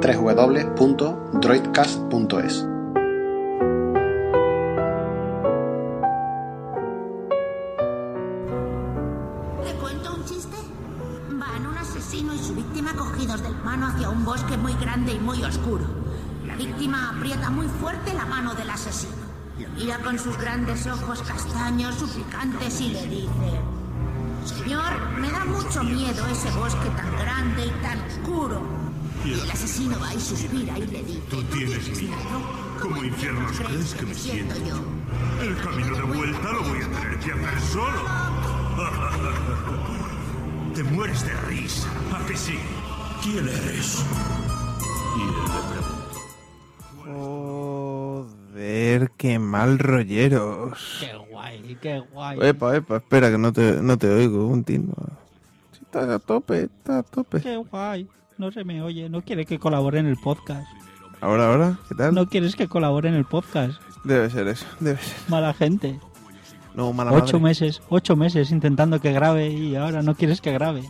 [0.00, 2.66] www.droidcast.es
[9.64, 10.56] ¿Te cuento un chiste?
[11.32, 15.18] Van un asesino y su víctima cogidos del mano hacia un bosque muy grande y
[15.18, 15.86] muy oscuro.
[16.46, 19.27] La víctima aprieta muy fuerte la mano del asesino.
[19.58, 23.60] Lo mira con sus grandes ojos castaños, suplicantes y le dice...
[24.44, 28.62] Señor, me da mucho miedo ese bosque tan grande y tan oscuro.
[29.24, 31.22] Y el asesino va y suspira y le dice...
[31.28, 32.16] ¿Tú tienes miedo?
[32.80, 34.54] ¿Cómo infiernos crees que me siento?
[34.64, 34.76] yo?
[35.42, 38.04] El camino de vuelta lo voy a tener que hacer solo.
[40.74, 42.58] Te mueres de risa, ¿a que sí?
[43.22, 44.04] ¿Quién eres?
[45.16, 45.97] Y él le preguntó.
[48.98, 50.98] Joder, qué mal rolleros.
[51.00, 52.38] Qué guay, qué guay.
[52.42, 54.92] Epa, epa, espera que no te, no te oigo, un tino.
[55.72, 57.40] Sí, está a tope, está a tope.
[57.40, 58.08] Qué guay.
[58.38, 60.66] No se me oye, no quiere que colabore en el podcast.
[61.20, 62.12] Ahora, ahora, ¿qué tal?
[62.14, 63.80] No quieres que colabore en el podcast.
[64.04, 65.16] Debe ser eso, debe ser.
[65.28, 65.98] Mala gente.
[66.74, 67.50] No, mala Ocho madre.
[67.50, 70.82] meses, ocho meses intentando que grabe y ahora no quieres que grabe.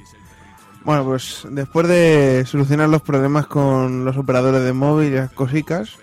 [0.84, 5.96] Bueno, pues después de solucionar los problemas con los operadores de móvil y las cosicas,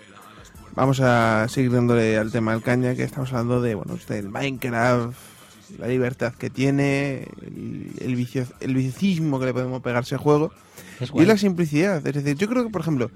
[0.76, 5.16] vamos a seguir dándole al tema del caña, que estamos hablando de, bueno, del Minecraft,
[5.78, 10.16] la libertad que tiene, el, el, vicio, el vicismo que le podemos pegar a ese
[10.16, 10.52] juego
[11.00, 12.06] Es y la simplicidad.
[12.06, 13.10] Es decir, yo creo que, por ejemplo,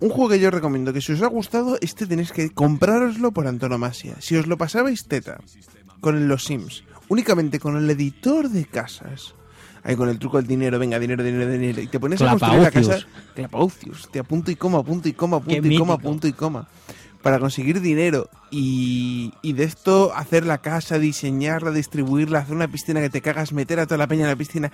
[0.00, 3.46] un juego que yo recomiendo que si os ha gustado, este tenéis que comprároslo por
[3.46, 4.16] antonomasia.
[4.20, 5.40] Si os lo pasabais teta
[6.00, 9.34] con los Sims, únicamente con el editor de casas,
[9.84, 12.62] ahí con el truco del dinero, venga, dinero, dinero, dinero, y te pones a construir
[12.62, 12.98] la casa.
[13.34, 14.08] Clapaucius.
[14.10, 16.08] Te a punto y coma, punto y coma, Qué punto y coma, mítico.
[16.10, 16.68] punto y coma.
[17.22, 23.00] Para conseguir dinero y, y de esto hacer la casa, diseñarla, distribuirla, hacer una piscina
[23.00, 24.70] que te cagas, meter a toda la peña en la piscina,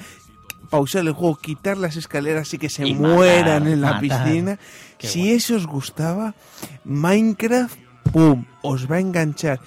[0.69, 4.01] pausar el juego, quitar las escaleras y que se Y matar, mueran en la matar.
[4.01, 4.59] piscina.
[4.99, 5.33] Qué si guay.
[5.33, 6.35] eso os gustaba,
[6.85, 7.79] Minecraft,
[8.13, 8.45] ¡pum!
[8.63, 9.61] Os va a enganchar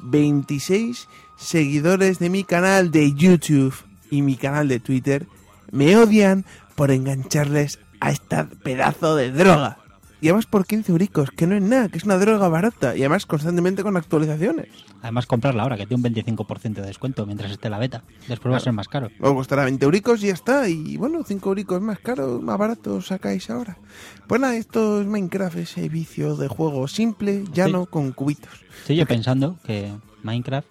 [0.00, 3.74] 26 seguidores de mi canal de YouTube
[4.10, 5.26] y mi canal de Twitter
[5.70, 6.44] me odian
[6.74, 9.78] por engancharles a esta pedazo de droga.
[10.20, 12.96] Y además por 15 euricos, que no es nada, que es una droga barata.
[12.96, 14.68] Y además constantemente con actualizaciones.
[15.00, 18.02] Además, comprarla ahora, que tiene un 25% de descuento mientras esté la beta.
[18.26, 19.10] Después va a ser más caro.
[19.20, 20.68] Os costará 20 euricos y ya está.
[20.68, 23.78] Y bueno, 5 euricos más caro, más barato sacáis ahora.
[24.26, 28.64] Pues nada, esto es Minecraft, ese vicio de juego simple, llano, con cubitos.
[28.80, 29.92] Estoy yo pensando que
[30.24, 30.68] Minecraft,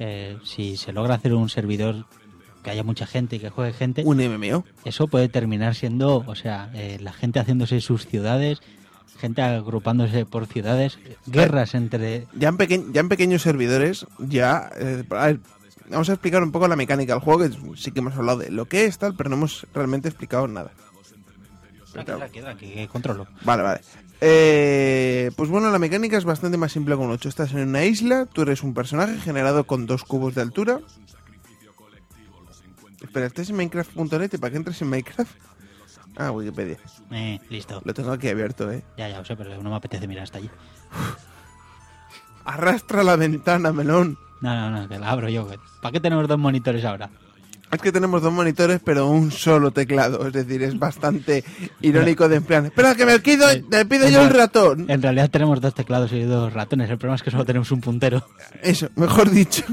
[0.00, 2.04] eh, si se logra hacer un servidor
[2.62, 4.64] que haya mucha gente y que juegue gente, Un MMO.
[4.84, 8.60] eso puede terminar siendo, o sea, eh, la gente haciéndose sus ciudades,
[9.18, 12.26] gente agrupándose por ciudades, guerras entre...
[12.34, 14.70] Ya en, peque- ya en pequeños servidores, ya...
[14.76, 15.40] eh, a ver,
[15.90, 18.50] vamos a explicar un poco la mecánica del juego, que sí que hemos hablado de
[18.50, 20.70] lo que es tal, pero no hemos realmente explicado nada.
[21.92, 23.26] Tranqui, tranqui, tranqui, que controlo.
[23.44, 23.80] Vale, vale.
[24.24, 27.28] Eh, pues bueno, la mecánica es bastante más simple con 8.
[27.28, 30.80] Estás en una isla, tú eres un personaje generado con dos cubos de altura.
[33.12, 34.30] Espera, ¿estás en Minecraft.net?
[34.32, 35.30] ¿Y ¿Para qué entras en Minecraft?
[36.16, 36.78] Ah, Wikipedia.
[37.10, 37.82] Eh, listo.
[37.84, 38.82] Lo tengo aquí abierto, ¿eh?
[38.96, 40.48] Ya, ya lo sé, pero no me apetece mirar hasta allí.
[42.46, 44.16] Arrastra la ventana, melón.
[44.40, 45.46] No, no, no, que la abro yo.
[45.82, 47.10] ¿Para qué tenemos dos monitores ahora?
[47.70, 50.26] Es que tenemos dos monitores, pero un solo teclado.
[50.26, 51.44] Es decir, es bastante
[51.82, 52.64] irónico de emplear.
[52.64, 54.90] Espera, que me pido, me pido yo el ratón.
[54.90, 56.88] En realidad tenemos dos teclados y dos ratones.
[56.88, 58.26] El problema es que solo tenemos un puntero.
[58.62, 59.64] Eso, mejor dicho.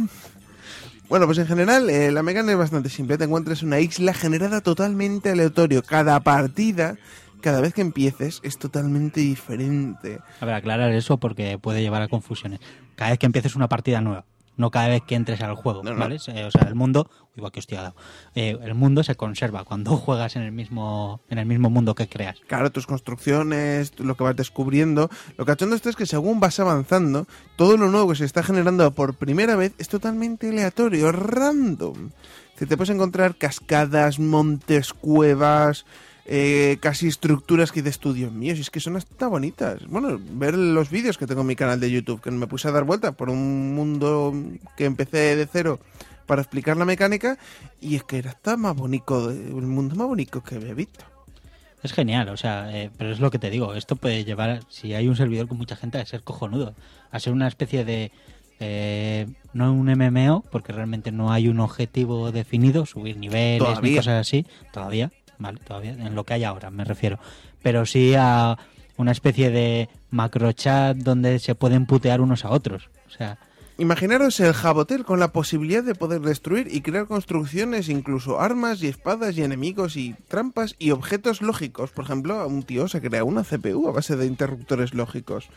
[1.09, 3.17] Bueno, pues en general eh, la mecánica es bastante simple.
[3.17, 5.81] Te encuentras una isla generada totalmente aleatorio.
[5.81, 6.97] Cada partida,
[7.41, 10.19] cada vez que empieces, es totalmente diferente.
[10.39, 12.59] A ver, aclarar eso porque puede llevar a confusiones.
[12.95, 14.25] Cada vez que empieces una partida nueva,
[14.59, 15.99] no cada vez que entres al juego, No, no.
[15.99, 16.17] ¿vale?
[16.17, 17.93] O sea, el mundo, igual que hostia.
[18.35, 22.07] Eh, el mundo se conserva cuando juegas en el mismo en el mismo mundo que
[22.07, 22.39] creas.
[22.45, 25.09] Claro, tus construcciones, lo que vas descubriendo.
[25.37, 28.91] Lo cachondo esto es que según vas avanzando, todo lo nuevo que se está generando
[28.91, 32.09] por primera vez es totalmente aleatorio, random.
[32.57, 35.85] Si te puedes encontrar cascadas, montes, cuevas,
[36.31, 39.87] eh, casi estructuras que dices tú, Dios mío, si es que son hasta bonitas.
[39.87, 42.71] Bueno, ver los vídeos que tengo en mi canal de YouTube, que me puse a
[42.71, 44.31] dar vuelta por un mundo
[44.77, 45.79] que empecé de cero
[46.27, 47.39] para explicar la mecánica,
[47.81, 51.03] y es que era hasta más bonito, el mundo más bonito que había visto.
[51.81, 54.93] Es genial, o sea, eh, pero es lo que te digo, esto puede llevar, si
[54.93, 56.75] hay un servidor con mucha gente, a ser cojonudo,
[57.09, 58.11] a ser una especie de,
[58.59, 64.27] eh, no un MMO, porque realmente no hay un objetivo definido, subir niveles ni cosas
[64.27, 67.19] así, todavía, vale, todavía, en lo que hay ahora me refiero,
[67.63, 68.57] pero sí a
[68.97, 73.39] una especie de macrochat donde se pueden putear unos a otros, o sea,
[73.79, 78.87] Imaginaros el Jabotel con la posibilidad de poder destruir y crear construcciones, incluso armas y
[78.87, 81.91] espadas y enemigos y trampas y objetos lógicos.
[81.91, 85.47] Por ejemplo, un tío se crea una CPU a base de interruptores lógicos.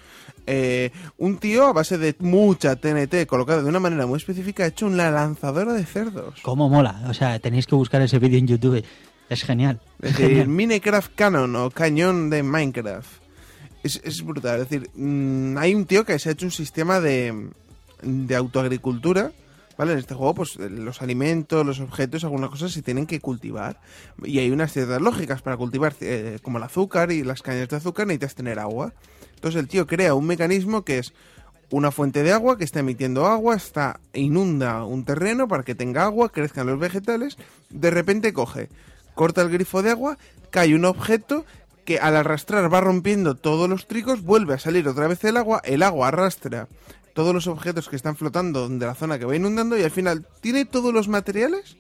[0.47, 4.69] Eh, un tío a base de mucha TNT colocada de una manera muy específica ha
[4.69, 6.39] hecho una lanzadora de cerdos.
[6.43, 8.85] cómo mola, o sea, tenéis que buscar ese vídeo en YouTube,
[9.33, 9.81] es genial.
[10.01, 13.23] Es decir, Minecraft Canon o cañón de Minecraft.
[13.83, 14.61] Es, es brutal.
[14.61, 17.51] Es decir, mm, hay un tío que se ha hecho un sistema de,
[18.03, 19.33] de autoagricultura.
[19.79, 19.93] ¿Vale?
[19.93, 23.81] En este juego, pues eh, los alimentos, los objetos, algunas cosas se tienen que cultivar.
[24.23, 27.77] Y hay unas ciertas lógicas para cultivar, eh, como el azúcar y las cañas de
[27.77, 28.93] azúcar, necesitas tener agua.
[29.35, 31.15] Entonces el tío crea un mecanismo que es
[31.73, 36.05] una fuente de agua que está emitiendo agua, está inunda un terreno para que tenga
[36.05, 37.39] agua, crezcan los vegetales,
[37.71, 38.69] de repente coge,
[39.15, 40.19] corta el grifo de agua,
[40.51, 41.45] cae un objeto
[41.85, 45.61] que al arrastrar va rompiendo todos los trigos, vuelve a salir otra vez el agua,
[45.65, 46.69] el agua arrastra
[47.15, 50.27] todos los objetos que están flotando de la zona que va inundando y al final
[50.41, 51.77] tiene todos los materiales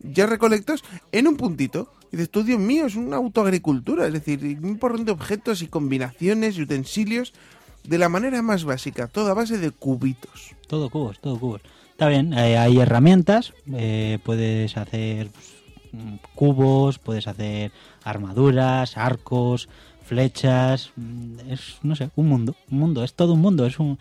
[0.00, 1.92] ya recolectados en un puntito.
[2.12, 6.56] Y dices, Dios mío, es una autoagricultura, es decir, un porrón de objetos y combinaciones
[6.56, 7.32] y utensilios
[7.84, 10.54] de la manera más básica, toda base de cubitos.
[10.68, 11.62] Todo cubos, todo cubos.
[11.90, 15.46] Está bien, eh, hay herramientas, eh, puedes hacer pues,
[16.34, 17.72] cubos, puedes hacer
[18.04, 19.68] armaduras, arcos,
[20.04, 23.98] flechas, mm, es, no sé, un mundo, un mundo, es todo un mundo, es un...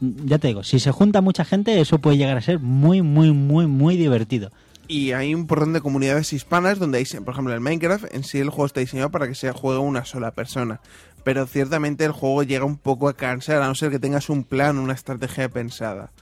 [0.00, 3.02] mm, Ya te digo, si se junta mucha gente, eso puede llegar a ser muy,
[3.02, 4.50] muy, muy, muy divertido.
[4.88, 8.38] Y hay un porrón de comunidades hispanas donde hay, por ejemplo, el Minecraft, en sí
[8.38, 10.80] el juego está diseñado para que se juegue una sola persona.
[11.24, 14.44] Pero ciertamente el juego llega un poco a cansar, a no ser que tengas un
[14.44, 16.12] plan, una estrategia pensada.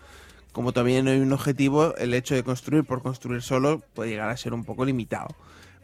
[0.55, 4.30] Como también no hay un objetivo, el hecho de construir por construir solo puede llegar
[4.30, 5.26] a ser un poco limitado.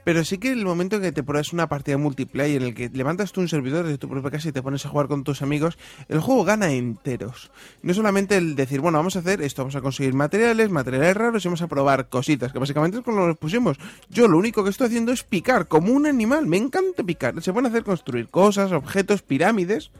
[0.05, 2.89] Pero sí que el momento en que te pones una partida multiplayer en el que
[2.89, 5.43] levantas tú un servidor desde tu propia casa y te pones a jugar con tus
[5.43, 5.77] amigos,
[6.09, 7.51] el juego gana enteros.
[7.83, 11.45] No solamente el decir, bueno, vamos a hacer esto, vamos a conseguir materiales, materiales raros
[11.45, 13.77] y vamos a probar cositas, que básicamente es como nos pusimos.
[14.09, 17.43] Yo lo único que estoy haciendo es picar, como un animal, me encanta picar.
[17.43, 19.91] Se pueden hacer construir cosas, objetos, pirámides,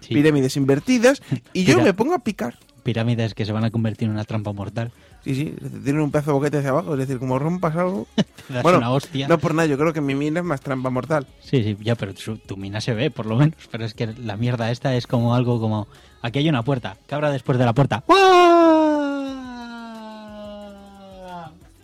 [0.00, 1.22] Sí, pirámides invertidas,
[1.52, 2.58] y yo me pongo a picar.
[2.86, 4.92] Pirámides que se van a convertir en una trampa mortal.
[5.24, 8.06] Sí, sí, tienen un pedazo de boquete hacia abajo, es decir, como rompas algo...
[8.48, 9.26] Das bueno, una hostia.
[9.26, 11.26] no por nada, yo creo que mi mina es más trampa mortal.
[11.40, 13.56] Sí, sí, ya, pero tu, tu mina se ve, por lo menos.
[13.72, 15.88] Pero es que la mierda esta es como algo como...
[16.22, 16.96] Aquí hay una puerta.
[17.08, 18.04] ¿Qué habrá después de la puerta?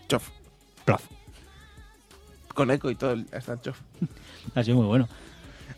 [0.09, 0.29] Chof.
[0.85, 1.03] Plof.
[2.55, 3.81] Con eco y todo, hasta el chof.
[4.55, 5.09] Ha sido muy bueno.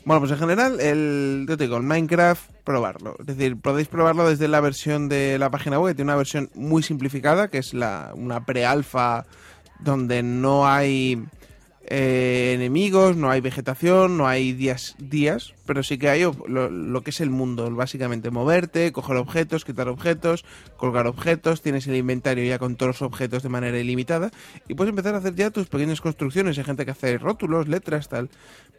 [0.04, 3.16] Bueno, pues en general, el, yo te digo, el Minecraft, probarlo.
[3.20, 5.96] Es decir, podéis probarlo desde la versión de la página web.
[5.96, 9.24] Tiene una versión muy simplificada, que es la, una pre-alfa
[9.80, 11.24] donde no hay
[11.86, 17.02] eh, enemigos, no hay vegetación, no hay días, días, pero sí que hay lo, lo
[17.02, 20.46] que es el mundo, básicamente moverte, coger objetos, quitar objetos,
[20.78, 24.30] colgar objetos, tienes el inventario ya con todos los objetos de manera ilimitada
[24.66, 28.08] y puedes empezar a hacer ya tus pequeñas construcciones, hay gente que hace rótulos, letras,
[28.08, 28.30] tal.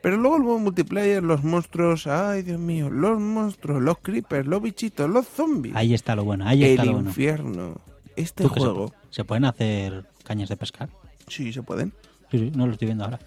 [0.01, 4.61] Pero luego el modo multiplayer, los monstruos, ay Dios mío, los monstruos, los creepers, los
[4.61, 7.09] bichitos, los zombies, Ahí está lo bueno, ahí el está lo bueno.
[7.09, 7.81] infierno.
[8.15, 10.89] Este ¿Tú qué se juego, ¿Se, pueden hacer cañas de pescar?
[11.27, 11.91] sí, se pueden.
[12.31, 13.19] Sí, sí, no lo estoy viendo ahora.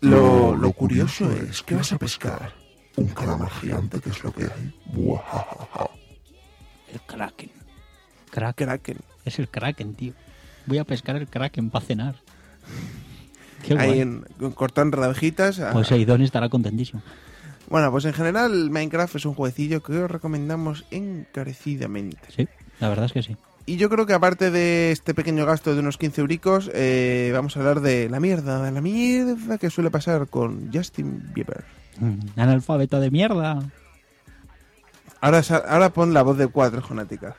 [0.00, 2.52] Lo, lo curioso es que vas a pescar.
[2.96, 4.74] Un calamar gigante que es lo que hay.
[4.92, 5.88] Buajajaja.
[6.92, 7.50] El Kraken.
[8.30, 8.66] Kraken.
[8.66, 8.98] Kraken.
[9.24, 10.12] Es el Kraken, tío.
[10.66, 12.16] Voy a pescar el Kraken para cenar.
[13.62, 15.60] Qué Ahí en, cortan rabejitas.
[15.60, 17.02] a- Pues Seidón estará contentísimo.
[17.68, 22.18] Bueno, pues en general Minecraft es un jueguecillo que os recomendamos encarecidamente.
[22.36, 22.46] Sí,
[22.80, 23.36] la verdad es que sí.
[23.64, 27.56] Y yo creo que aparte de este pequeño gasto de unos 15 euricos, eh, vamos
[27.56, 31.64] a hablar de la mierda, de la mierda que suele pasar con Justin Bieber.
[32.00, 33.62] Mm, Analfabeto de mierda.
[35.20, 37.36] Ahora, ahora pon la voz de cuatro, Jonática.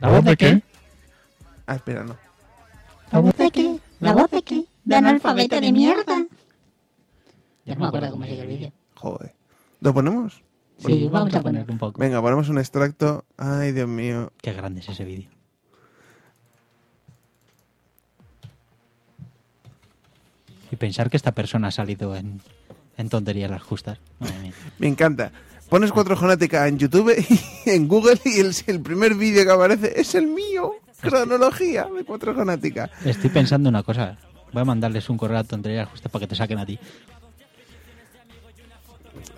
[0.00, 0.62] ¿La voz de qué?
[1.66, 2.16] Ah, espera, no.
[3.10, 3.76] ¿La voz de qué?
[4.00, 4.64] ¿La voz de qué?
[4.84, 6.26] ¿De analfabeto de mierda?
[7.64, 8.72] Ya no me acuerdo cómo sigue el vídeo.
[8.96, 9.34] Joder.
[9.80, 10.42] ¿Lo ponemos?
[10.78, 11.70] Sí, vamos a poner.
[11.70, 12.00] un poco.
[12.00, 13.24] Venga, ponemos un extracto.
[13.36, 14.32] Ay, Dios mío.
[14.40, 15.30] Qué grande es ese vídeo.
[20.70, 22.40] Y pensar que esta persona ha salido en,
[22.96, 23.98] en tonterías las justas.
[24.78, 25.30] Me encanta.
[25.68, 27.14] Pones cuatro Jonática en YouTube
[27.66, 30.72] y en Google y el, el primer vídeo que aparece es el mío.
[31.00, 32.90] Cronología de cuatro Jonática.
[33.04, 34.18] Estoy pensando una cosa.
[34.52, 36.78] Voy a mandarles un correo a tonterías justas para que te saquen a ti.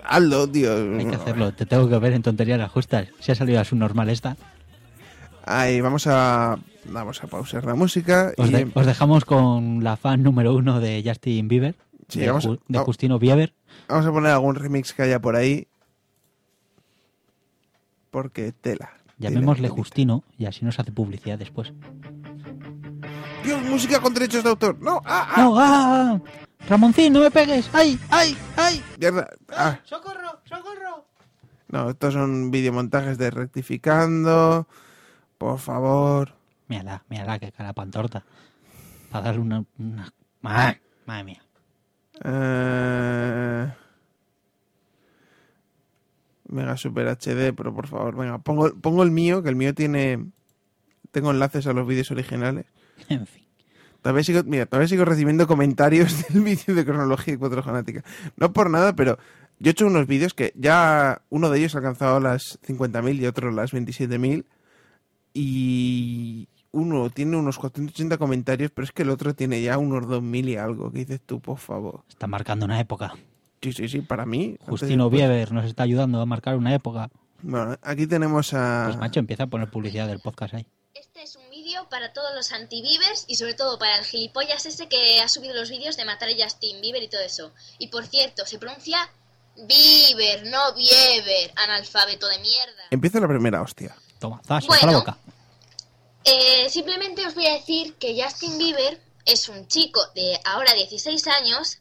[0.03, 0.71] Hazlo, tío.
[0.97, 1.53] Hay que hacerlo.
[1.53, 3.07] Te tengo que ver en tonterías las justas.
[3.19, 4.37] Si ha salido a su normal esta.
[5.45, 8.33] Ahí, vamos a, vamos a pausar la música.
[8.37, 11.75] Os, y de- os dejamos con la fan número uno de Justin Bieber.
[12.07, 13.53] Sí, de, vamos a- de Justino Bieber.
[13.87, 15.67] vamos a poner algún remix que haya por ahí.
[18.11, 18.91] Porque tela.
[19.17, 21.73] Llamémosle Justino y así nos hace publicidad después.
[23.45, 24.77] Dios, música con derechos de autor.
[24.81, 25.41] No, ah, ah.
[25.41, 25.53] ¡No!
[25.57, 26.19] ¡Ah!
[26.67, 27.69] ¡Ramoncín, no me pegues!
[27.73, 27.99] ¡Ay!
[28.09, 28.35] ¡Ay!
[28.57, 28.83] ¡Ay!
[28.97, 29.29] Mierda.
[29.49, 29.79] Ah.
[29.83, 30.41] ¡Socorro!
[30.45, 31.05] ¡Socorro!
[31.67, 34.67] No, estos son videomontajes de rectificando.
[35.37, 36.33] Por favor.
[36.67, 38.23] Mírala, mírala, que cara pantorta.
[39.11, 39.63] Para darle una...
[39.77, 40.11] una...
[40.43, 40.75] ¡Ah!
[41.05, 41.43] Madre mía.
[42.23, 43.73] Eh...
[46.47, 50.31] Mega Super HD, pero por favor, venga, pongo, pongo el mío, que el mío tiene.
[51.11, 52.65] Tengo enlaces a los vídeos originales.
[53.09, 53.43] En fin.
[54.01, 58.03] Todavía sigo, mira, todavía sigo recibiendo comentarios del vídeo de cronología y cuatro fanática.
[58.37, 59.17] No por nada, pero
[59.57, 63.25] Yo he hecho unos vídeos que ya uno de ellos ha alcanzado las 50.000 y
[63.25, 64.45] otro las 27.000.
[65.33, 70.49] Y uno tiene unos 480 comentarios, pero es que el otro tiene ya unos 2.000
[70.49, 70.91] y algo.
[70.91, 72.03] ¿Qué dices tú, por favor?
[72.09, 73.15] Está marcando una época.
[73.61, 74.57] Sí, sí, sí, para mí.
[74.67, 75.09] Justino.
[75.09, 77.09] Bieber nos está ayudando a marcar una época.
[77.41, 78.83] Bueno, aquí tenemos a...
[78.87, 80.67] Pues macho, empieza a poner publicidad del podcast ahí.
[80.93, 81.44] Este es un
[81.75, 85.53] vídeo para todos los anti-Bieber y sobre todo para el gilipollas ese que ha subido
[85.53, 87.51] los vídeos de matar a Justin Bieber y todo eso.
[87.79, 89.09] Y por cierto, se pronuncia
[89.55, 92.83] Bieber, no Bieber, analfabeto de mierda.
[92.91, 93.95] Empieza la primera hostia.
[94.19, 94.83] Toma, zas, Bueno.
[94.83, 95.17] a la boca.
[96.23, 101.27] Eh, simplemente os voy a decir que Justin Bieber es un chico de ahora 16
[101.27, 101.79] años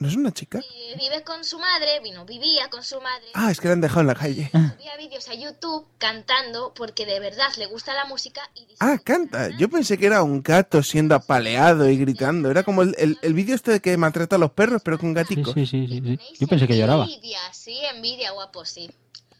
[0.00, 0.60] ¿No es una chica?
[0.96, 3.26] vive con su madre, vino, vivía con su madre.
[3.34, 4.48] Ah, es que la han dejado en la calle.
[4.50, 9.50] Subía vídeos a YouTube cantando porque de verdad le gusta la música y Ah, canta.
[9.58, 12.50] Yo pensé que era un gato siendo apaleado y gritando.
[12.50, 15.10] Era como el, el, el vídeo este de que maltrata a los perros, pero con
[15.10, 15.52] Sí, gaticos.
[15.52, 16.18] sí, sí, sí, sí.
[16.40, 17.04] Yo pensé que lloraba.
[17.04, 18.90] Envidia, sí, envidia, guapo, sí.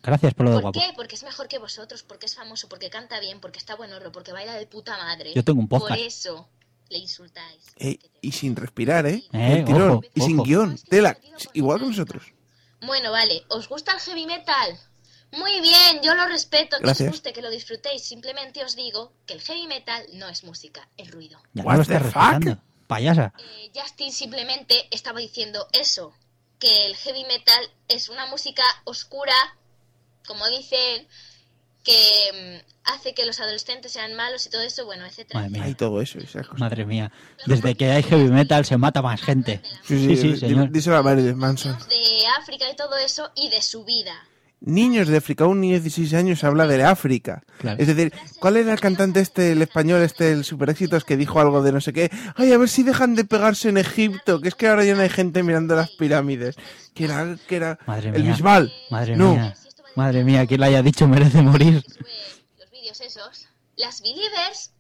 [0.02, 0.80] Gracias por lo de ¿Por guapo.
[0.80, 0.92] qué?
[0.94, 4.12] Porque es mejor que vosotros, porque es famoso, porque canta bien, porque está buen horro,
[4.12, 5.32] porque baila de puta madre.
[5.34, 5.90] Yo tengo un podcast.
[5.90, 6.48] Por eso
[6.91, 7.64] le insultáis.
[7.76, 9.22] Eh, y sin respirar, ¿eh?
[9.32, 9.91] Eh, El tirón.
[9.93, 10.45] ojo, y sin ojo.
[10.45, 10.76] guion.
[10.91, 11.16] Tela.
[11.55, 12.24] Igual que nosotros.
[12.82, 14.78] Bueno, vale, ¿os gusta el heavy metal?
[15.32, 17.09] Muy bien, yo lo respeto, que Gracias.
[17.09, 18.03] os guste, que lo disfrutéis.
[18.03, 21.41] Simplemente os digo que el heavy metal no es música, es ruido.
[21.55, 22.62] Ya What no lo the estás respetando.
[22.88, 23.32] Payasa.
[23.38, 26.12] Eh, Justin simplemente estaba diciendo eso,
[26.59, 29.34] que el heavy metal es una música oscura,
[30.26, 31.07] como dicen,
[31.85, 35.41] que mm, hace que los adolescentes sean malos y todo eso, bueno, etcétera.
[35.41, 35.64] Madre mía.
[35.64, 36.18] Hay todo eso.
[36.18, 36.61] Esas cosas.
[36.61, 37.11] Madre mía.
[37.47, 39.61] Desde que hay heavy metal se mata más gente.
[39.85, 40.70] Sí, sí, di- señor.
[40.70, 41.76] Díselo a Marilyn Manson.
[41.89, 44.12] De África y todo eso y de su vida.
[44.62, 45.47] Niños de África.
[45.47, 47.43] Un niño de 16 años habla de África.
[47.59, 47.81] Claro.
[47.81, 51.41] Es decir, ¿cuál era el cantante este, el español este, el super éxitos que dijo
[51.41, 52.11] algo de no sé qué?
[52.37, 55.01] Ay, a ver si dejan de pegarse en Egipto, que es que ahora ya no
[55.01, 56.57] hay gente mirando las pirámides.
[56.95, 58.33] Que era, que era Madre el mía.
[58.33, 58.70] Bisbal.
[58.91, 59.33] Madre no.
[59.33, 59.55] mía.
[59.97, 61.82] Madre mía, quien le haya dicho merece morir.
[61.82, 62.11] sube
[62.59, 64.72] los vídeos esos, las believers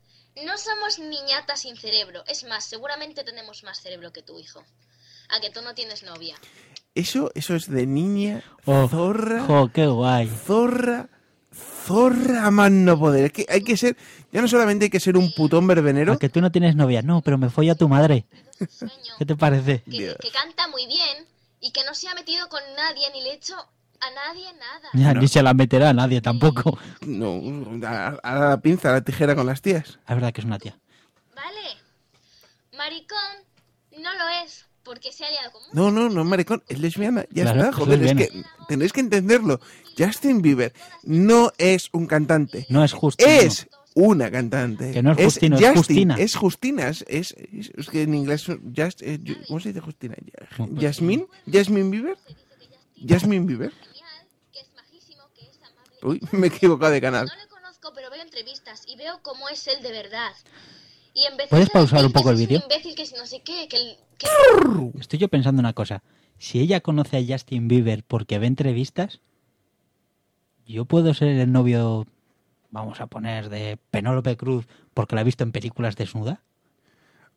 [0.44, 2.22] no somos niñatas sin cerebro.
[2.26, 4.64] Es más, seguramente tenemos más cerebro que tu hijo.
[5.28, 6.36] A que tú no tienes novia.
[6.94, 10.28] Eso, eso es de niña, Oh, zorra, Jo, qué guay.
[10.28, 11.08] zorra,
[11.52, 13.26] zorra a más no poder.
[13.26, 13.96] Es que hay que ser,
[14.32, 17.02] ya no solamente hay que ser un putón verbenero, A que tú no tienes novia.
[17.02, 18.26] No, pero me folla tu madre.
[19.18, 19.82] ¿Qué te parece?
[19.84, 21.26] que, canta muy bien
[21.60, 23.54] y que no se ha metido con nadie ni le ha hecho
[24.00, 24.88] a nadie nada.
[24.94, 26.78] Ya, Ni se la meterá a nadie tampoco.
[27.06, 27.40] no,
[27.86, 29.98] a, a la pinza, a la tijera con las tías.
[30.08, 30.78] Es verdad que es una tía.
[31.34, 31.76] Vale.
[32.76, 33.18] Maricón
[33.98, 37.42] no lo es porque se ha liado con No, no, no, maricón, es lesbiana, ya
[37.44, 39.60] Claro, está, es joder, es, que tenéis que entenderlo.
[39.98, 40.72] Justin Bieber
[41.02, 43.30] no es un cantante, No es Justino.
[43.30, 44.92] es una cantante.
[44.92, 46.14] Que no es Justino, es Justin, Justina.
[46.18, 50.14] Es Justina, es, es, es- es que en inglés, just, eh, ¿cómo se dice Justina?
[50.56, 51.26] pues ¿Jasmine?
[51.52, 52.16] ¿Jasmine Bieber?
[53.06, 53.70] ¿Jasmine Bieber?
[53.72, 55.89] genial, que es majísimo, que es amable.
[56.02, 57.26] Uy, me he equivocado de canal.
[57.26, 60.32] No le conozco, pero veo entrevistas y veo cómo es él de verdad.
[61.14, 62.58] Y en vez ¿Puedes de pausar un poco el es vídeo?
[62.58, 64.28] Un imbécil que es no sé qué, que, el- que
[65.00, 66.02] Estoy yo pensando una cosa.
[66.38, 69.20] Si ella conoce a Justin Bieber porque ve entrevistas,
[70.66, 72.06] yo puedo ser el novio,
[72.70, 76.42] vamos a poner, de Penélope Cruz porque la he visto en películas desnuda.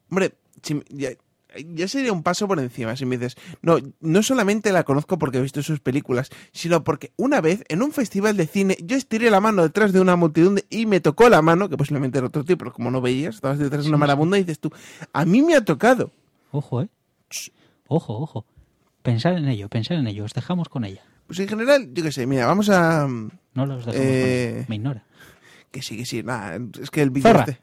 [0.09, 1.09] Hombre, si me- ya,
[1.73, 5.37] ya sería un paso por encima si me dices, no, no solamente la conozco porque
[5.37, 9.29] he visto sus películas, sino porque una vez en un festival de cine yo estiré
[9.29, 12.43] la mano detrás de una multitud y me tocó la mano, que posiblemente era otro
[12.43, 14.71] tipo, pero como no veías, estabas detrás de una marabunda y dices tú,
[15.11, 16.11] a mí me ha tocado.
[16.51, 16.89] Ojo, ¿eh?
[17.87, 18.45] Ojo, ojo.
[19.01, 20.23] Pensar en ello, pensar en ello.
[20.23, 21.01] Os dejamos con ella.
[21.27, 23.07] Pues en general, yo qué sé, mira, vamos a...
[23.07, 24.65] No los dejamos Eh, con ella.
[24.69, 25.03] Me ignora.
[25.71, 27.59] Que sí, que sí, nada, es que el vídeo este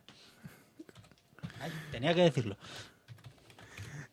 [1.93, 2.57] tenía que decirlo.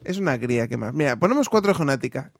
[0.03, 0.93] Es una cría que más.
[0.93, 2.31] Mira, ponemos cuatro jonática.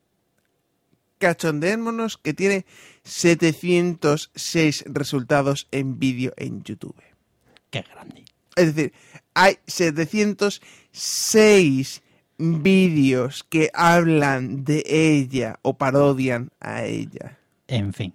[1.18, 2.66] Cachondémonos que tiene
[3.04, 6.96] 706 resultados en vídeo en YouTube.
[7.72, 8.24] Qué grande.
[8.56, 8.94] Es decir,
[9.34, 12.04] hay 706
[12.38, 17.40] vídeos que hablan de ella o parodian a ella.
[17.68, 18.14] En fin.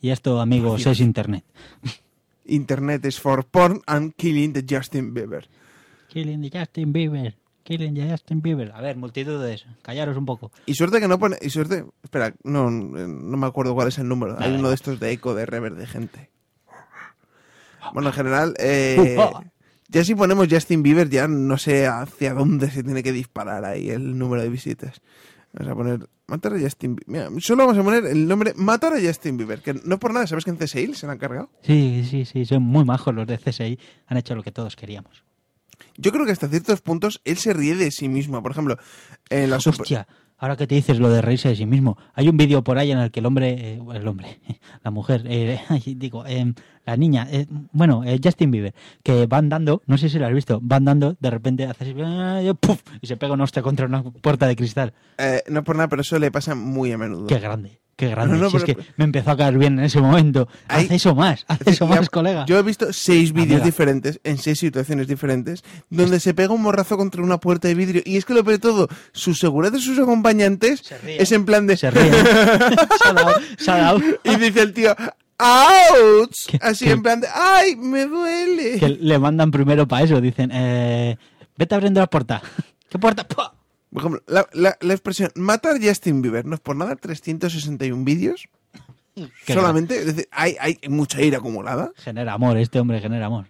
[0.00, 1.44] Y esto, amigos, es internet.
[2.44, 5.48] Internet is for porn and killing the Justin Bieber.
[6.08, 7.36] Killing the Justin Bieber.
[7.62, 8.72] Killing Justin Bieber.
[8.72, 9.66] A ver, multitudes.
[9.82, 10.50] Callaros un poco.
[10.66, 11.36] Y suerte que no pone.
[11.40, 11.84] Y suerte.
[12.02, 14.36] Espera, no, no me acuerdo cuál es el número.
[14.38, 16.30] Hay uno de estos de eco, de rever, de gente.
[17.92, 19.18] Bueno, en general, eh,
[19.88, 23.90] ya si ponemos Justin Bieber, ya no sé hacia dónde se tiene que disparar ahí
[23.90, 25.00] el número de visitas.
[25.52, 27.30] Vamos a poner matar a Justin Bieber.
[27.30, 30.26] Mira, solo vamos a poner el nombre matar a Justin Bieber, que no por nada,
[30.26, 31.50] ¿sabes que en CSI se han cargado?
[31.62, 32.44] Sí, sí, sí.
[32.44, 33.78] Son muy majos los de CSI.
[34.06, 35.24] Han hecho lo que todos queríamos.
[35.96, 38.42] Yo creo que hasta ciertos puntos él se ríe de sí mismo.
[38.42, 38.78] Por ejemplo,
[39.30, 40.06] en la Hostia,
[40.42, 42.90] Ahora que te dices lo de reírse de sí mismo, hay un vídeo por ahí
[42.90, 44.40] en el que el hombre, eh, el hombre,
[44.82, 45.60] la mujer, eh,
[45.96, 46.54] digo, em,
[46.84, 48.74] la niña, eh, bueno, eh, Justin Bieber,
[49.04, 51.94] que van dando, no sé si lo has visto, van dando, de repente hace así,
[51.96, 52.82] eh, ¡puf!
[53.00, 54.94] y se pega un hostia contra una puerta de cristal.
[55.18, 57.28] Eh, no por nada, pero eso le pasa muy a menudo.
[57.28, 58.36] Qué grande, qué grande.
[58.36, 60.48] No, no, Si es que me empezó a caer bien en ese momento.
[60.68, 62.44] Hay- Haz eso más, haz eso más, colega.
[62.46, 66.96] Yo he visto seis vídeos diferentes, en seis situaciones diferentes, donde se pega un morrazo
[66.96, 68.02] contra una puerta de vidrio.
[68.04, 71.66] Y es que lo peor de todo, su seguridad de sus acompañantes es en plan
[71.66, 71.76] de...
[71.76, 72.10] Se ríe.
[73.02, 74.00] se ha dado, se ha dado.
[74.24, 74.94] y dice el tío.
[76.48, 78.78] Que- Así que- en plan de, ¡ay, me duele!
[78.78, 81.16] Que le mandan primero para eso, dicen, eh,
[81.56, 82.40] vete abriendo la puerta.
[82.88, 83.26] ¿Qué puerta?
[83.26, 83.54] ¡Pua!
[83.92, 88.48] Por ejemplo, la, la- la expresión matar Justin Bieber no es por nada 361 vídeos.
[89.46, 91.92] Solamente, es decir, hay, hay mucha ira acumulada.
[91.96, 93.46] Genera amor, este hombre genera amor.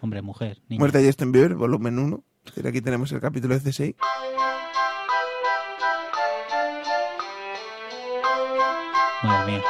[0.00, 0.80] Hombre, mujer, niño.
[0.80, 2.22] Muerte de Justin Bieber, volumen 1.
[2.44, 3.94] Es decir, Aquí tenemos el capítulo de C6.
[9.22, 9.62] Madre mía.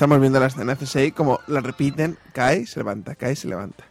[0.00, 3.84] Estamos viendo la escena C6, como la repiten, cae, se levanta, cae, se levanta.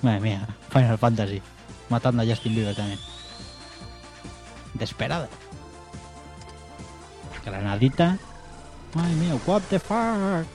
[0.00, 0.48] Madre mía.
[0.70, 1.42] Final Fantasy.
[1.90, 2.98] Matando a Justin Bieber también.
[4.72, 5.28] Desesperada.
[7.44, 8.16] Granadita.
[8.94, 10.46] Madre mía, what the fuck.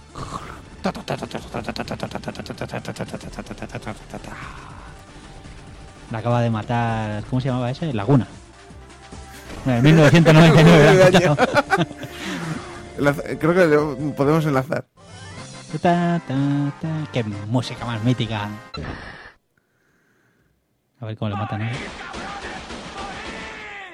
[6.09, 7.23] La acaba de matar.
[7.25, 7.93] ¿Cómo se llamaba ese?
[7.93, 8.25] Laguna.
[9.67, 11.35] En 1999.
[12.95, 14.87] Creo que lo podemos enlazar.
[15.81, 17.07] Ta, ta, ta.
[17.11, 18.49] Qué música más mítica.
[20.99, 21.75] A ver cómo le matan él.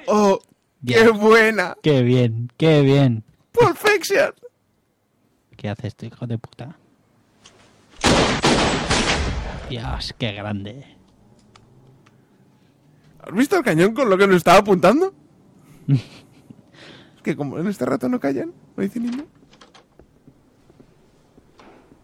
[0.06, 0.40] ¡Oh!
[0.86, 1.76] ¡Qué buena!
[1.82, 3.24] Qué bien, qué bien.
[3.52, 4.32] ¡Pulp Fiction!
[5.56, 6.76] ¿Qué hace este hijo de puta?
[9.68, 10.84] Dios, qué grande.
[13.20, 15.14] ¿Has visto el cañón con lo que nos estaba apuntando?
[17.22, 19.24] que como en este rato no callan, no dicen ni nada.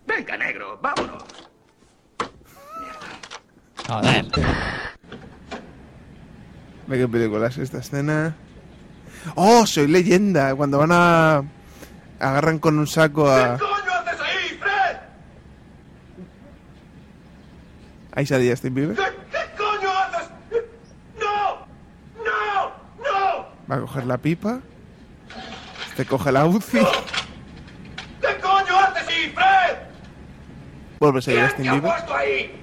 [0.06, 1.24] Venga, negro, vámonos.
[3.86, 4.26] Joder.
[6.86, 8.34] ¿De qué película es esta escena?
[9.34, 10.54] ¡Oh, soy leyenda!
[10.54, 11.42] Cuando van a...
[12.18, 13.58] Agarran con un saco a...
[13.58, 14.96] coño haces ahí, Fred?
[18.12, 18.96] Ahí sale Justin Bieber.
[18.96, 20.30] ¿Qué coño haces?
[21.20, 21.66] ¡No!
[22.24, 22.70] ¡No!
[23.04, 23.46] ¡No!
[23.70, 24.60] Va a coger la pipa.
[25.98, 26.78] Este coge la UCI.
[28.20, 29.78] ¿Qué coño haces ahí, Fred?
[31.00, 32.62] Vuelve a seguir ¿Quién Justin te ha puesto ahí?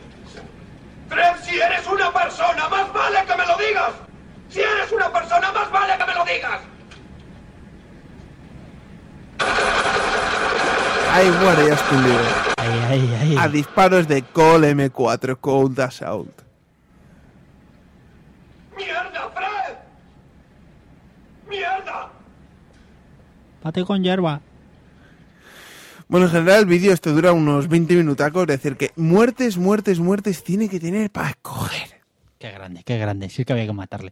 [1.09, 3.91] Fred, si eres una persona, más vale que me lo digas.
[4.47, 6.61] Si eres una persona, más vale que me lo digas.
[11.11, 11.75] Ahí muere.
[12.55, 13.37] Ahí, ahí, ahí.
[13.37, 16.41] A disparos de Cole M4 Cold Assault.
[18.77, 19.29] ¡Mierda!
[23.65, 24.41] Pate con hierba.
[26.07, 29.99] Bueno, en general el vídeo esto dura unos 20 minutacos, es decir, que muertes, muertes,
[29.99, 31.99] muertes tiene que tener para escoger.
[32.37, 33.27] Qué grande, qué grande.
[33.29, 34.11] Sí que había que matarle.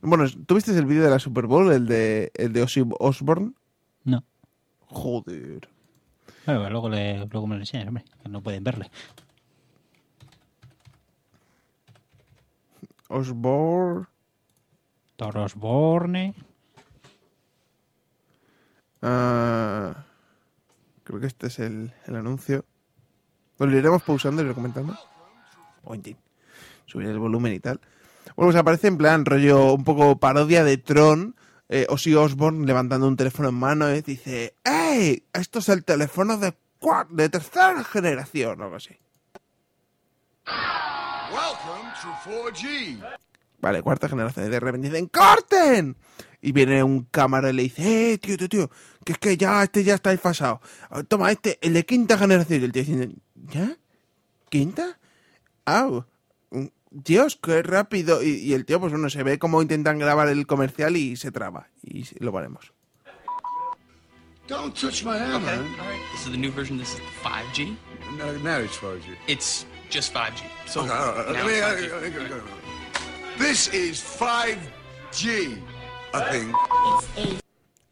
[0.00, 3.52] Bueno, ¿tuviste el vídeo de la Super Bowl, el de, el de Ozzy Osbourne?
[4.04, 4.24] No.
[4.86, 5.68] Joder.
[6.46, 8.04] Bueno, pero luego, le, luego me lo enseñas, hombre.
[8.22, 8.90] Que no pueden verle.
[13.08, 14.06] Osbourne...
[15.16, 16.34] Toros Borne.
[19.04, 20.04] Ah,
[21.04, 22.64] creo que este es el, el anuncio.
[23.58, 24.98] Bueno, lo iremos pausando y comentando.
[25.84, 26.16] O en fin,
[26.86, 27.80] subir el volumen y tal.
[28.36, 31.36] Bueno, pues aparece en plan rollo un poco parodia de Tron.
[31.68, 35.24] Eh, Ozzy Osbourne levantando un teléfono en mano y dice ¡Ey!
[35.32, 36.54] Esto es el teléfono de,
[37.10, 38.98] de tercera generación o algo así.
[41.32, 43.00] Welcome to 4G.
[43.64, 44.44] Vale, cuarta generación.
[44.44, 45.96] Y de repente dicen ¡Corten!
[46.42, 48.70] Y viene un cámara y le dice ¡Eh, tío, tío, tío!
[49.06, 50.60] Que es que ya, este ya está desfasado.
[50.90, 52.60] Ah, Toma, este, el de quinta generación.
[52.60, 53.74] Y el tío diciendo ¿Ya?
[54.50, 54.98] ¿Quinta?
[55.64, 56.04] ¡Au!
[56.90, 58.22] Dios, qué rápido.
[58.22, 61.32] Y, y el tío, pues bueno, se ve cómo intentan grabar el comercial y se
[61.32, 61.70] traba.
[61.82, 62.74] Y lo veremos.
[64.46, 65.52] Don't touch my hammer.
[65.52, 66.02] All right.
[66.12, 66.76] This is the new version.
[66.76, 67.74] This is 5G.
[68.18, 69.16] No, now it's 4G.
[69.26, 70.42] It's just 5G.
[70.66, 72.30] So Okay, all right, now it's uh, 5G.
[72.30, 72.63] uh, uh, uh, uh,
[73.38, 75.58] This is 5G,
[76.14, 76.54] I think.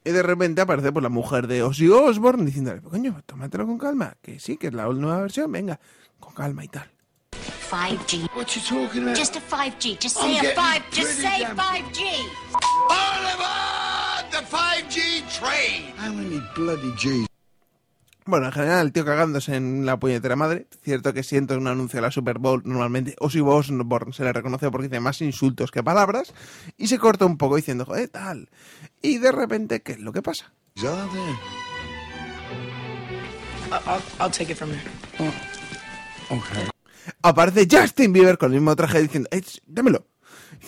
[0.04, 4.14] Y de repente aparece pues la mujer de Ozzy Osbourne diciéndole, coño, tómatelo con calma.
[4.20, 5.50] Que sí, que es la nueva versión.
[5.52, 5.78] Venga,
[6.18, 6.90] con calma y tal.
[7.70, 8.28] 5G.
[8.34, 9.16] What you talking about?
[9.16, 9.98] Just a 5G.
[10.00, 10.82] Just I'm say a getting 5.
[10.92, 12.02] Just say damn- 5G.
[12.90, 15.92] All aboard the 5G train!
[15.96, 17.26] How many bloody G's?
[18.24, 20.66] Bueno, en general, el tío cagándose en la puñetera madre.
[20.82, 24.70] Cierto que siento un anuncio de la Super Bowl, normalmente Ozzy Osbourne se le reconoce
[24.70, 26.32] porque dice más insultos que palabras.
[26.76, 28.48] Y se corta un poco diciendo, joder, tal.
[29.00, 30.52] Y de repente, ¿qué es lo que pasa?
[33.86, 34.82] I'll, I'll take it from here.
[37.22, 40.06] Aparece Justin Bieber con el mismo traje diciendo, "Eh, dámelo.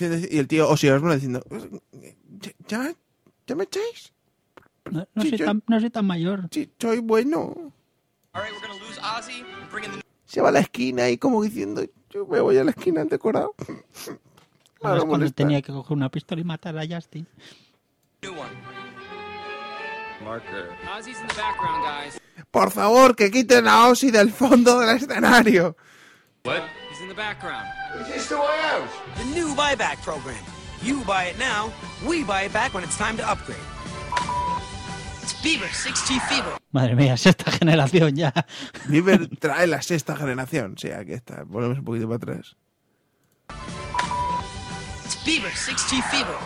[0.01, 1.45] Y el tío Ozzy Osbourne diciendo,
[2.67, 2.93] ¿ya,
[3.47, 4.13] ya me echáis?
[4.91, 6.49] No, no Sí, soy yo- tan, no soy tan mayor.
[6.51, 7.39] Sí, soy bueno.
[8.33, 11.09] All right, we're gonna lose Ozzy and bring in the Se va a la esquina
[11.09, 13.55] y como diciendo, yo me voy a la esquina decorado.
[13.93, 14.21] ¿Sabes
[14.81, 15.35] Para cuando molestar.
[15.47, 17.27] tenía que coger una pistola y matar a Justin?
[22.51, 25.77] Por favor, que quiten a Ozzy del fondo del escenario.
[26.45, 26.63] What?
[26.91, 27.67] He's in the background.
[28.01, 28.89] Is this the way out?
[29.17, 30.37] The new buyback program.
[30.83, 31.73] You buy it now,
[32.07, 33.59] we buy it back when it's time to upgrade.
[35.45, 36.55] Bieber, 6G Fever.
[36.73, 38.33] Madre mía, sexta generación ya.
[38.89, 40.77] Bieber trae la sexta generación.
[40.79, 41.45] Sí, aquí está.
[41.45, 42.57] Volvemos un poquito para atrás.
[45.27, 46.37] Bieber, 6G Fever.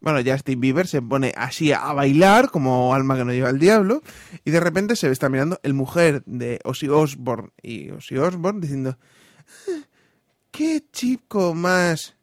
[0.00, 4.02] Bueno, Justin Bieber se pone así a bailar como alma que no lleva el diablo
[4.44, 8.98] y de repente se está mirando el mujer de Ozzy Osbourne y Ozzy Osbourne diciendo
[9.68, 9.86] "Ah,
[10.50, 12.16] qué chico más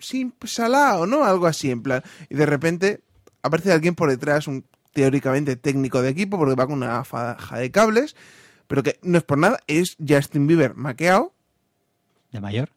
[0.00, 1.24] sin salado, ¿no?
[1.24, 3.00] Algo así en plan y de repente
[3.42, 7.70] aparece alguien por detrás, un teóricamente técnico de equipo porque va con una faja de
[7.70, 8.16] cables,
[8.66, 11.32] pero que no es por nada, es Justin Bieber maqueado
[12.32, 12.70] ¿De mayor?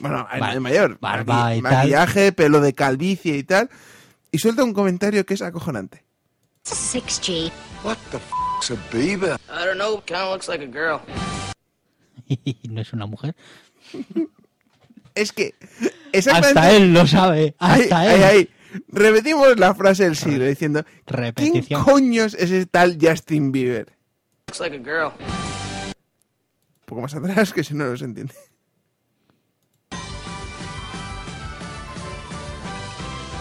[0.00, 0.98] bueno, el Bar- de mayor.
[1.00, 1.72] barba Maqui- y tal.
[1.72, 3.70] maquillaje, pelo de calvicie y tal.
[4.30, 6.04] Y suelta un comentario que es acojonante.
[6.64, 7.50] 6G.
[7.84, 9.38] What the f***'s a Bieber?
[9.48, 11.00] I don't know, kinda looks like a girl.
[12.68, 13.34] No es una mujer.
[15.18, 15.52] Es que
[16.12, 16.60] exactamente...
[16.60, 17.56] Hasta él lo sabe.
[17.58, 18.22] Ahí, Hasta ahí, él.
[18.24, 18.50] ahí.
[18.86, 20.84] Repetimos la frase del siglo diciendo...
[20.84, 21.82] ¿Quién Repetición.
[21.82, 23.96] coños es ese tal Justin Bieber?
[24.46, 25.12] Looks like a girl.
[25.18, 28.32] Un poco más atrás que si no, no se entiende.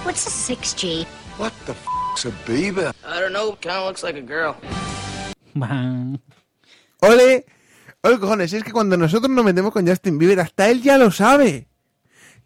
[0.04, 1.06] What's a 6G?
[1.38, 2.92] What the f***'s a Bieber?
[3.06, 4.56] I don't know, kinda looks like a girl.
[5.54, 6.20] Van.
[7.02, 7.46] ¡Ole!
[8.08, 8.54] ¡Ole, cojones!
[8.54, 11.68] Es que cuando nosotros nos metemos con Justin Bieber, hasta él ya lo sabe.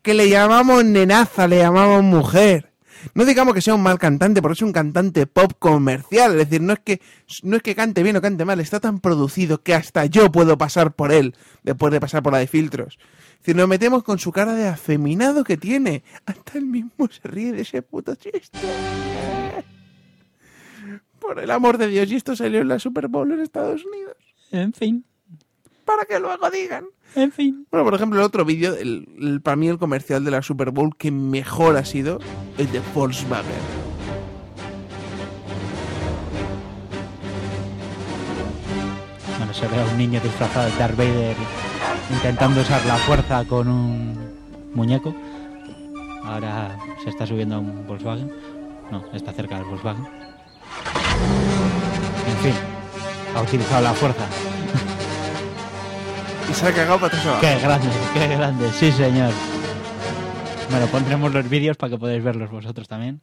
[0.01, 2.73] Que le llamamos nenaza, le llamamos mujer.
[3.13, 6.31] No digamos que sea un mal cantante, porque es un cantante pop comercial.
[6.31, 6.99] Es decir, no es que,
[7.43, 10.57] no es que cante bien o cante mal, está tan producido que hasta yo puedo
[10.57, 12.97] pasar por él, después de pasar por la de filtros.
[13.33, 16.03] Es decir, nos metemos con su cara de afeminado que tiene.
[16.25, 18.57] Hasta él mismo se ríe de ese puto chiste.
[21.19, 24.17] Por el amor de Dios, y esto salió en la Super Bowl en Estados Unidos.
[24.49, 25.05] En fin.
[25.93, 26.85] Para que luego digan.
[27.15, 27.67] En fin.
[27.69, 30.71] Bueno, por ejemplo, el otro vídeo, el, el- para mí el comercial de la Super
[30.71, 32.19] Bowl que mejor ha sido
[32.57, 33.51] el de Volkswagen.
[39.37, 41.35] Bueno, se ve a un niño disfrazado de Darth Vader
[42.11, 44.31] intentando usar la fuerza con un
[44.73, 45.13] muñeco.
[46.23, 48.31] Ahora se está subiendo a un Volkswagen.
[48.91, 50.05] No, está cerca del Volkswagen.
[52.27, 52.53] En fin,
[53.35, 54.25] ha utilizado la fuerza.
[56.51, 57.41] Y se ha cagado para atrás abajo.
[57.41, 59.31] Qué grande, qué grande, sí señor.
[60.69, 63.21] Bueno, pondremos los vídeos para que podáis verlos vosotros también.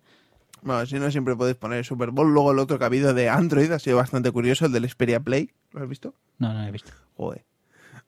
[0.63, 2.33] Bueno, si no, siempre podéis poner Super Bowl.
[2.33, 5.21] Luego el otro que ha habido de Android ha sido bastante curioso, el del Xperia
[5.21, 5.51] Play.
[5.73, 6.15] ¿Lo has visto?
[6.39, 6.91] No, no lo he visto.
[7.17, 7.45] Joder.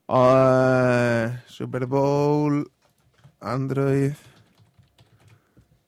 [0.07, 2.71] Ah, Super Bowl,
[3.39, 4.13] Android.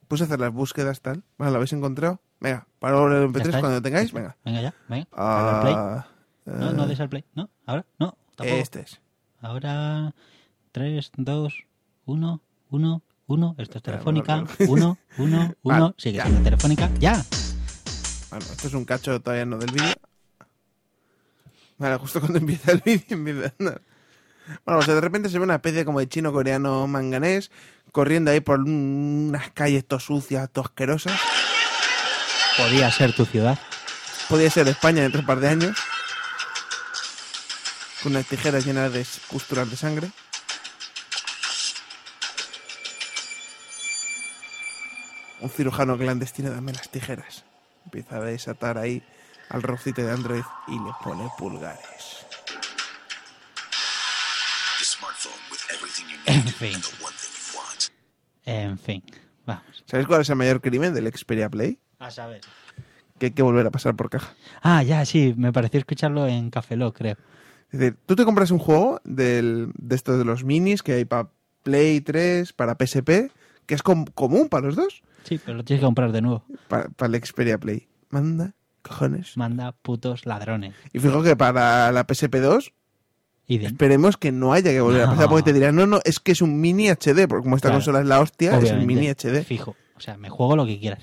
[0.07, 1.23] Puse a hacer las búsquedas tal.
[1.39, 2.19] Bueno, ¿lo habéis encontrado?
[2.39, 3.59] Venga, para el ¿Ya MP3 está?
[3.59, 4.37] cuando tengáis, venga.
[4.45, 5.07] Venga ya, venga.
[5.61, 5.73] Play.
[5.75, 6.05] Ah,
[6.45, 7.25] No, no eh, des al play.
[7.33, 8.15] No, ahora, no.
[8.35, 8.59] Tampoco.
[8.59, 8.99] Este es.
[9.43, 10.13] Ahora
[10.71, 11.53] 3, 2,
[12.05, 13.55] 1, 1, 1.
[13.57, 14.35] Esto es telefónica.
[14.37, 14.97] bueno, bueno.
[15.17, 15.79] 1, 1, 1.
[15.81, 16.89] Vale, Sigue siendo telefónica.
[16.99, 17.23] ¡Ya!
[18.29, 19.93] Bueno, esto es un cacho todavía no del vídeo.
[21.77, 23.81] Vale, justo cuando empieza el vídeo empieza a andar.
[24.65, 27.51] Bueno, pues de repente se ve una especie como de chino coreano manganés
[27.91, 31.19] corriendo ahí por un- unas calles tos sucias, tos asquerosas.
[32.57, 33.59] Podía ser tu ciudad.
[34.29, 35.77] Podría ser España dentro de un par de años.
[38.03, 40.11] Con unas tijeras llenas de pusturas de sangre.
[45.39, 47.45] Un cirujano clandestino, dame las tijeras.
[47.85, 49.01] Empieza a desatar ahí
[49.49, 52.25] al rocito de Android y le pone pulgares.
[56.25, 56.81] En fin.
[58.45, 59.03] En fin.
[59.45, 59.83] Vamos.
[59.85, 61.79] ¿Sabes cuál es el mayor crimen del Xperia Play?
[61.99, 62.41] A saber.
[63.17, 64.33] Que hay que volver a pasar por caja.
[64.61, 65.33] Ah, ya, sí.
[65.37, 67.17] Me pareció escucharlo en Café Lock, creo.
[67.73, 71.05] Es decir, tú te compras un juego del- de estos de los minis que hay
[71.05, 71.27] para
[71.63, 73.31] Play 3, para PSP,
[73.65, 75.01] que es com- común para los dos.
[75.23, 76.45] Sí, pero lo tienes que comprar de nuevo.
[76.67, 77.87] Para, el Xperia Play.
[78.09, 78.53] Manda,
[78.83, 79.35] cojones.
[79.37, 80.75] Manda putos ladrones.
[80.93, 82.73] Y fijo que para la PSP2
[83.47, 83.67] Idem.
[83.67, 86.33] esperemos que no haya que volver a pasar porque te dirán, no, no, es que
[86.33, 87.77] es un mini HD, porque como esta Claro.
[87.79, 89.43] consola es la hostia, es un mini HD.
[89.43, 89.75] Fijo.
[89.95, 91.01] O sea, me juego lo que quieras.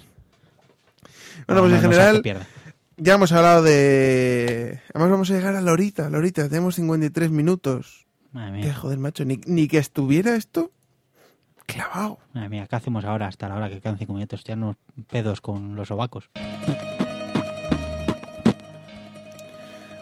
[1.46, 2.46] Bueno, No, pues en no, seas general.
[3.00, 4.80] Ya hemos hablado de...
[4.94, 8.06] Además vamos a llegar a la horita, la horita, tenemos 53 minutos.
[8.32, 8.74] Madre Que mía.
[8.74, 10.70] joder, macho, ni, ni que estuviera esto
[11.66, 12.18] clavado.
[12.32, 14.42] Madre mía, ¿qué hacemos ahora hasta la hora que quedan cinco minutos?
[14.44, 14.76] Ya unos
[15.10, 16.28] pedos con los sobacos.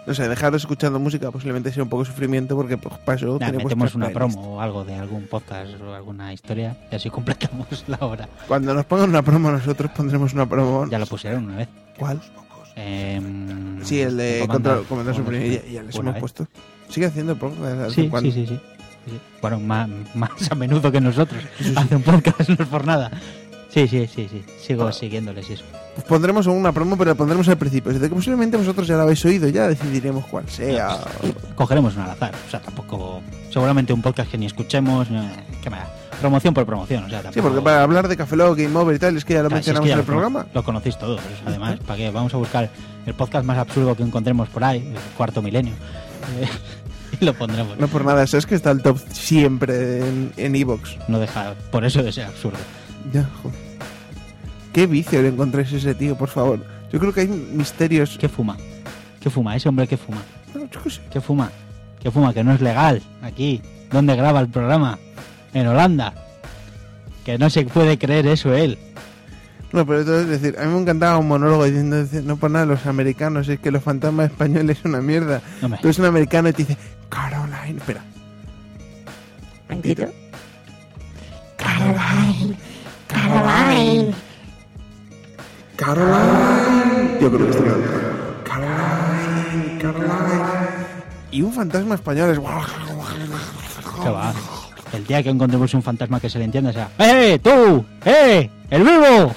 [0.07, 3.47] No sé, dejaros escuchando música posiblemente sea un poco sufrimiento porque pues, para eso Nah,
[3.47, 4.35] tenemos metemos una playlist.
[4.39, 8.27] promo o algo de algún podcast o alguna historia y así completamos la hora.
[8.49, 10.87] Cuando nos pongan una promo nosotros pondremos una promo.
[10.89, 11.69] Ya lo pusieron una vez.
[11.99, 12.23] ¿Cuál?
[12.81, 15.45] Em, Sí, el de Comanda- Control, Comandante Supremo.
[15.45, 16.47] Y, y ya les Una hemos puesto.
[16.89, 18.61] Sigue haciendo vez Sí, sí, sí, sí.
[19.07, 19.21] Sí.
[19.43, 21.43] Bueno, más, más a menudo que nosotros.
[21.77, 23.11] Hace un podcast, no es por nada.
[23.71, 24.43] Sí, sí, sí, sí.
[24.61, 25.65] Sigo siguiéndoles y eso.
[25.95, 27.93] Pues pondremos una promo, pero la pondremos al principio.
[27.93, 30.99] Desde que posiblemente vosotros ya la habéis oído, ya decidiremos cuál sea.
[31.55, 32.33] Cogeremos un al azar.
[32.47, 33.21] O sea, tampoco.
[33.51, 35.09] Seguramente un podcast que ni escuchemos.
[35.11, 35.31] eh,
[35.63, 35.87] ¿Qué más?
[36.21, 37.05] Promoción por promoción.
[37.05, 37.35] O sea, tampoco...
[37.35, 39.49] Sí, porque para hablar de Café Lock, Game Over y tal, es que ya lo
[39.51, 40.47] si es que mencionamos ya en el programa.
[40.53, 41.79] Lo conocéis todos, además.
[41.87, 42.11] ¿Para qué?
[42.11, 42.71] Vamos a buscar
[43.07, 45.73] el podcast más absurdo que encontremos por ahí, el cuarto milenio.
[46.41, 46.49] Eh,
[47.21, 47.79] y lo pondremos.
[47.79, 50.97] No por nada, eso es que está el top siempre en en Evox.
[51.09, 52.59] No deja por eso de ser absurdo.
[53.13, 53.59] Ya, joder.
[54.73, 56.65] Qué vicio le encontréis ese tío, por favor.
[56.93, 58.17] Yo creo que hay misterios.
[58.19, 58.57] ¿Qué fuma?
[59.21, 59.57] ¿Qué fuma?
[59.57, 60.23] Ese hombre que fuma.
[60.55, 61.01] No, yo qué sé.
[61.11, 61.51] ¿Qué fuma?
[62.01, 62.33] ¿Qué fuma?
[62.33, 63.03] Que no es legal.
[63.23, 63.63] Aquí.
[63.91, 64.99] ¿Dónde graba el programa?
[65.55, 66.15] En Holanda.
[67.25, 68.79] Que no se puede creer eso él.
[69.73, 72.65] No, pero entonces, es decir, a mí me encantaba un monólogo diciendo, no por nada
[72.65, 75.43] los americanos, es que los fantasmas españoles son una mierda.
[75.61, 75.79] Hombre.
[75.83, 76.79] Tú eres un americano y te dice,
[77.11, 78.03] Caroline, espera.
[79.69, 80.09] ¿Mentira?
[81.59, 82.57] Caroline,
[83.09, 84.15] Caroline.
[85.77, 87.19] Caroline.
[87.21, 88.45] Yo creo que quedando.
[88.45, 90.45] Caroline, Caroline.
[91.31, 92.39] Y un fantasma español es...
[94.03, 94.33] ¿Qué va?
[94.93, 97.85] El día que encontremos un fantasma que se le entienda sea ¡Eh, tú!
[98.05, 98.51] ¡Eh!
[98.71, 99.35] ¡El vivo!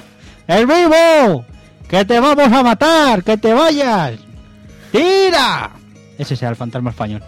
[0.48, 1.46] ¡El vivo!
[1.88, 3.24] ¡Que te vamos a matar!
[3.24, 4.20] ¡Que te vayas!
[4.92, 5.72] ¡Tira!
[6.18, 7.22] Ese sea el fantasma español.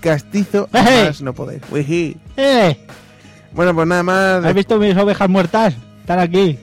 [0.00, 1.04] Castizo, ¡Eh!
[1.06, 1.34] más no.
[1.70, 2.16] Ují.
[2.36, 2.86] ¡Eh!
[3.52, 4.44] Bueno, pues nada más.
[4.44, 5.74] ¿Has visto mis ovejas muertas?
[6.00, 6.58] Están aquí.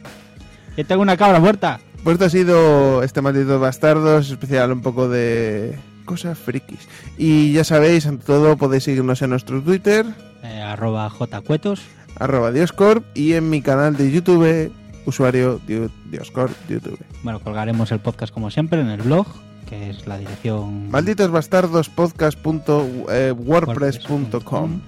[0.75, 1.79] Que tengo una cabra muerta.
[2.03, 6.87] Pues esto ha sido este maldito bastardos, especial un poco de cosas frikis.
[7.17, 10.05] Y ya sabéis, ante todo podéis seguirnos en nuestro Twitter,
[10.43, 11.81] Eh, arroba jcuetos.
[12.17, 14.71] arroba Dioscorp, y en mi canal de YouTube,
[15.05, 16.99] usuario Dio- Dioscorp YouTube.
[17.23, 19.27] Bueno, colgaremos el podcast como siempre en el blog,
[19.67, 20.89] que es la dirección...
[20.89, 24.81] Malditos bastardos podcast.wordpress.com.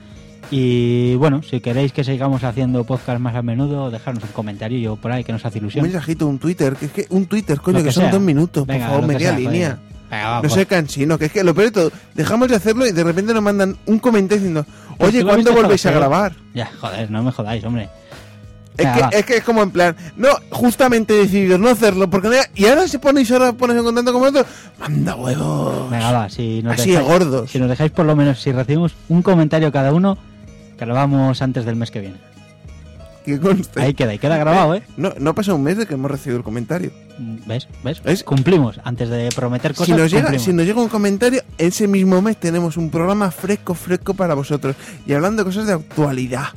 [0.50, 4.96] Y bueno, si queréis que sigamos haciendo podcast más a menudo, dejadnos un comentario yo
[4.98, 5.84] por ahí que nos hace Un ilusión.
[5.84, 8.12] mensajito, un Twitter, que es que un Twitter, coño, que, que son sea.
[8.12, 9.80] dos minutos, Venga, por favor, media sea, línea.
[10.12, 12.92] Venga, no sé cansino, que es que lo peor de todo, dejamos de hacerlo y
[12.92, 14.66] de repente nos mandan un comentario diciendo,
[15.00, 16.34] oye, lo ¿cuándo volvéis a grabar?
[16.54, 17.90] Ya, joder, no me jodáis, hombre.
[18.78, 22.10] Es Venga, que, es que es como en plan, no, justamente he decidido no hacerlo,
[22.10, 24.46] porque no- y ahora se ponéis ahora pones en contacto con nosotros,
[24.80, 25.90] manda huevos.
[25.90, 27.52] Venga, va, si nos Así de dejáis, gordos.
[27.52, 30.18] Si nos dejáis por lo menos, si recibimos un comentario cada uno,
[30.80, 32.16] grabamos antes del mes que viene.
[33.26, 33.82] Que conste.
[33.82, 34.84] Ahí queda, y queda grabado, ¿eh?
[34.98, 36.92] No, no pasa un mes de que hemos recibido el comentario.
[37.46, 37.68] ¿Ves?
[37.84, 38.24] ¿Ves?
[38.24, 38.80] Cumplimos.
[38.84, 40.44] Antes de prometer cosas, Si nos, llega, cumplimos.
[40.46, 44.76] si nos llega un comentario, ese mismo mes tenemos un programa fresco, fresco para vosotros.
[45.06, 46.48] Y hablando de cosas de actualidad.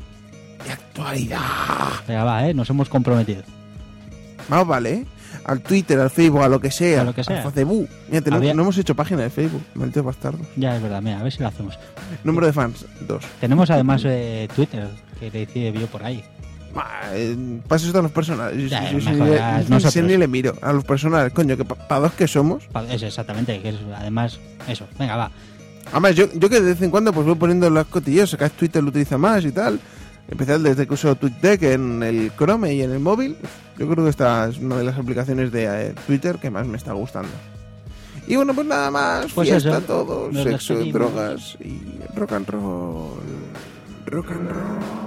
[0.66, 1.38] De actualidad.
[2.08, 2.54] Venga, va, ¿eh?
[2.54, 3.42] Nos hemos comprometido.
[4.48, 5.04] Más vale, ¿eh?
[5.44, 7.02] Al Twitter, al Facebook, a lo que sea.
[7.02, 7.42] A lo que sea.
[7.42, 7.86] Al Facebook.
[8.08, 9.62] Mira, tenemos- Había- no hemos hecho página de Facebook.
[9.74, 10.46] Malditos bastardos.
[10.56, 11.78] Ya, es verdad, mira, a ver si lo hacemos.
[12.24, 13.22] Número de fans, dos.
[13.40, 14.88] Tenemos además eh, Twitter,
[15.20, 16.24] que hice vio por ahí.
[17.12, 18.70] Eh, Pasa esto a los personales.
[18.70, 18.90] Ya,
[20.02, 20.54] ni le miro.
[20.62, 22.64] A los personales, coño, que para dos que somos.
[22.66, 24.86] Pa- Eso, exactamente, que es además eso.
[24.98, 25.30] Venga, va.
[25.92, 28.82] Además, yo, yo que de vez en cuando pues voy poniendo las cotillas, acá Twitter
[28.82, 29.78] lo utiliza más y tal.
[30.28, 33.36] Especial desde que uso TweetDeck en el Chrome y en el móvil.
[33.78, 36.78] Yo creo que esta es una de las aplicaciones de eh, Twitter que más me
[36.78, 37.28] está gustando.
[38.26, 39.30] Y bueno, pues nada más.
[39.34, 41.78] Pues fiesta eso, nos sexo, drogas y
[42.16, 43.20] rock and roll.
[44.06, 45.03] Rock and roll.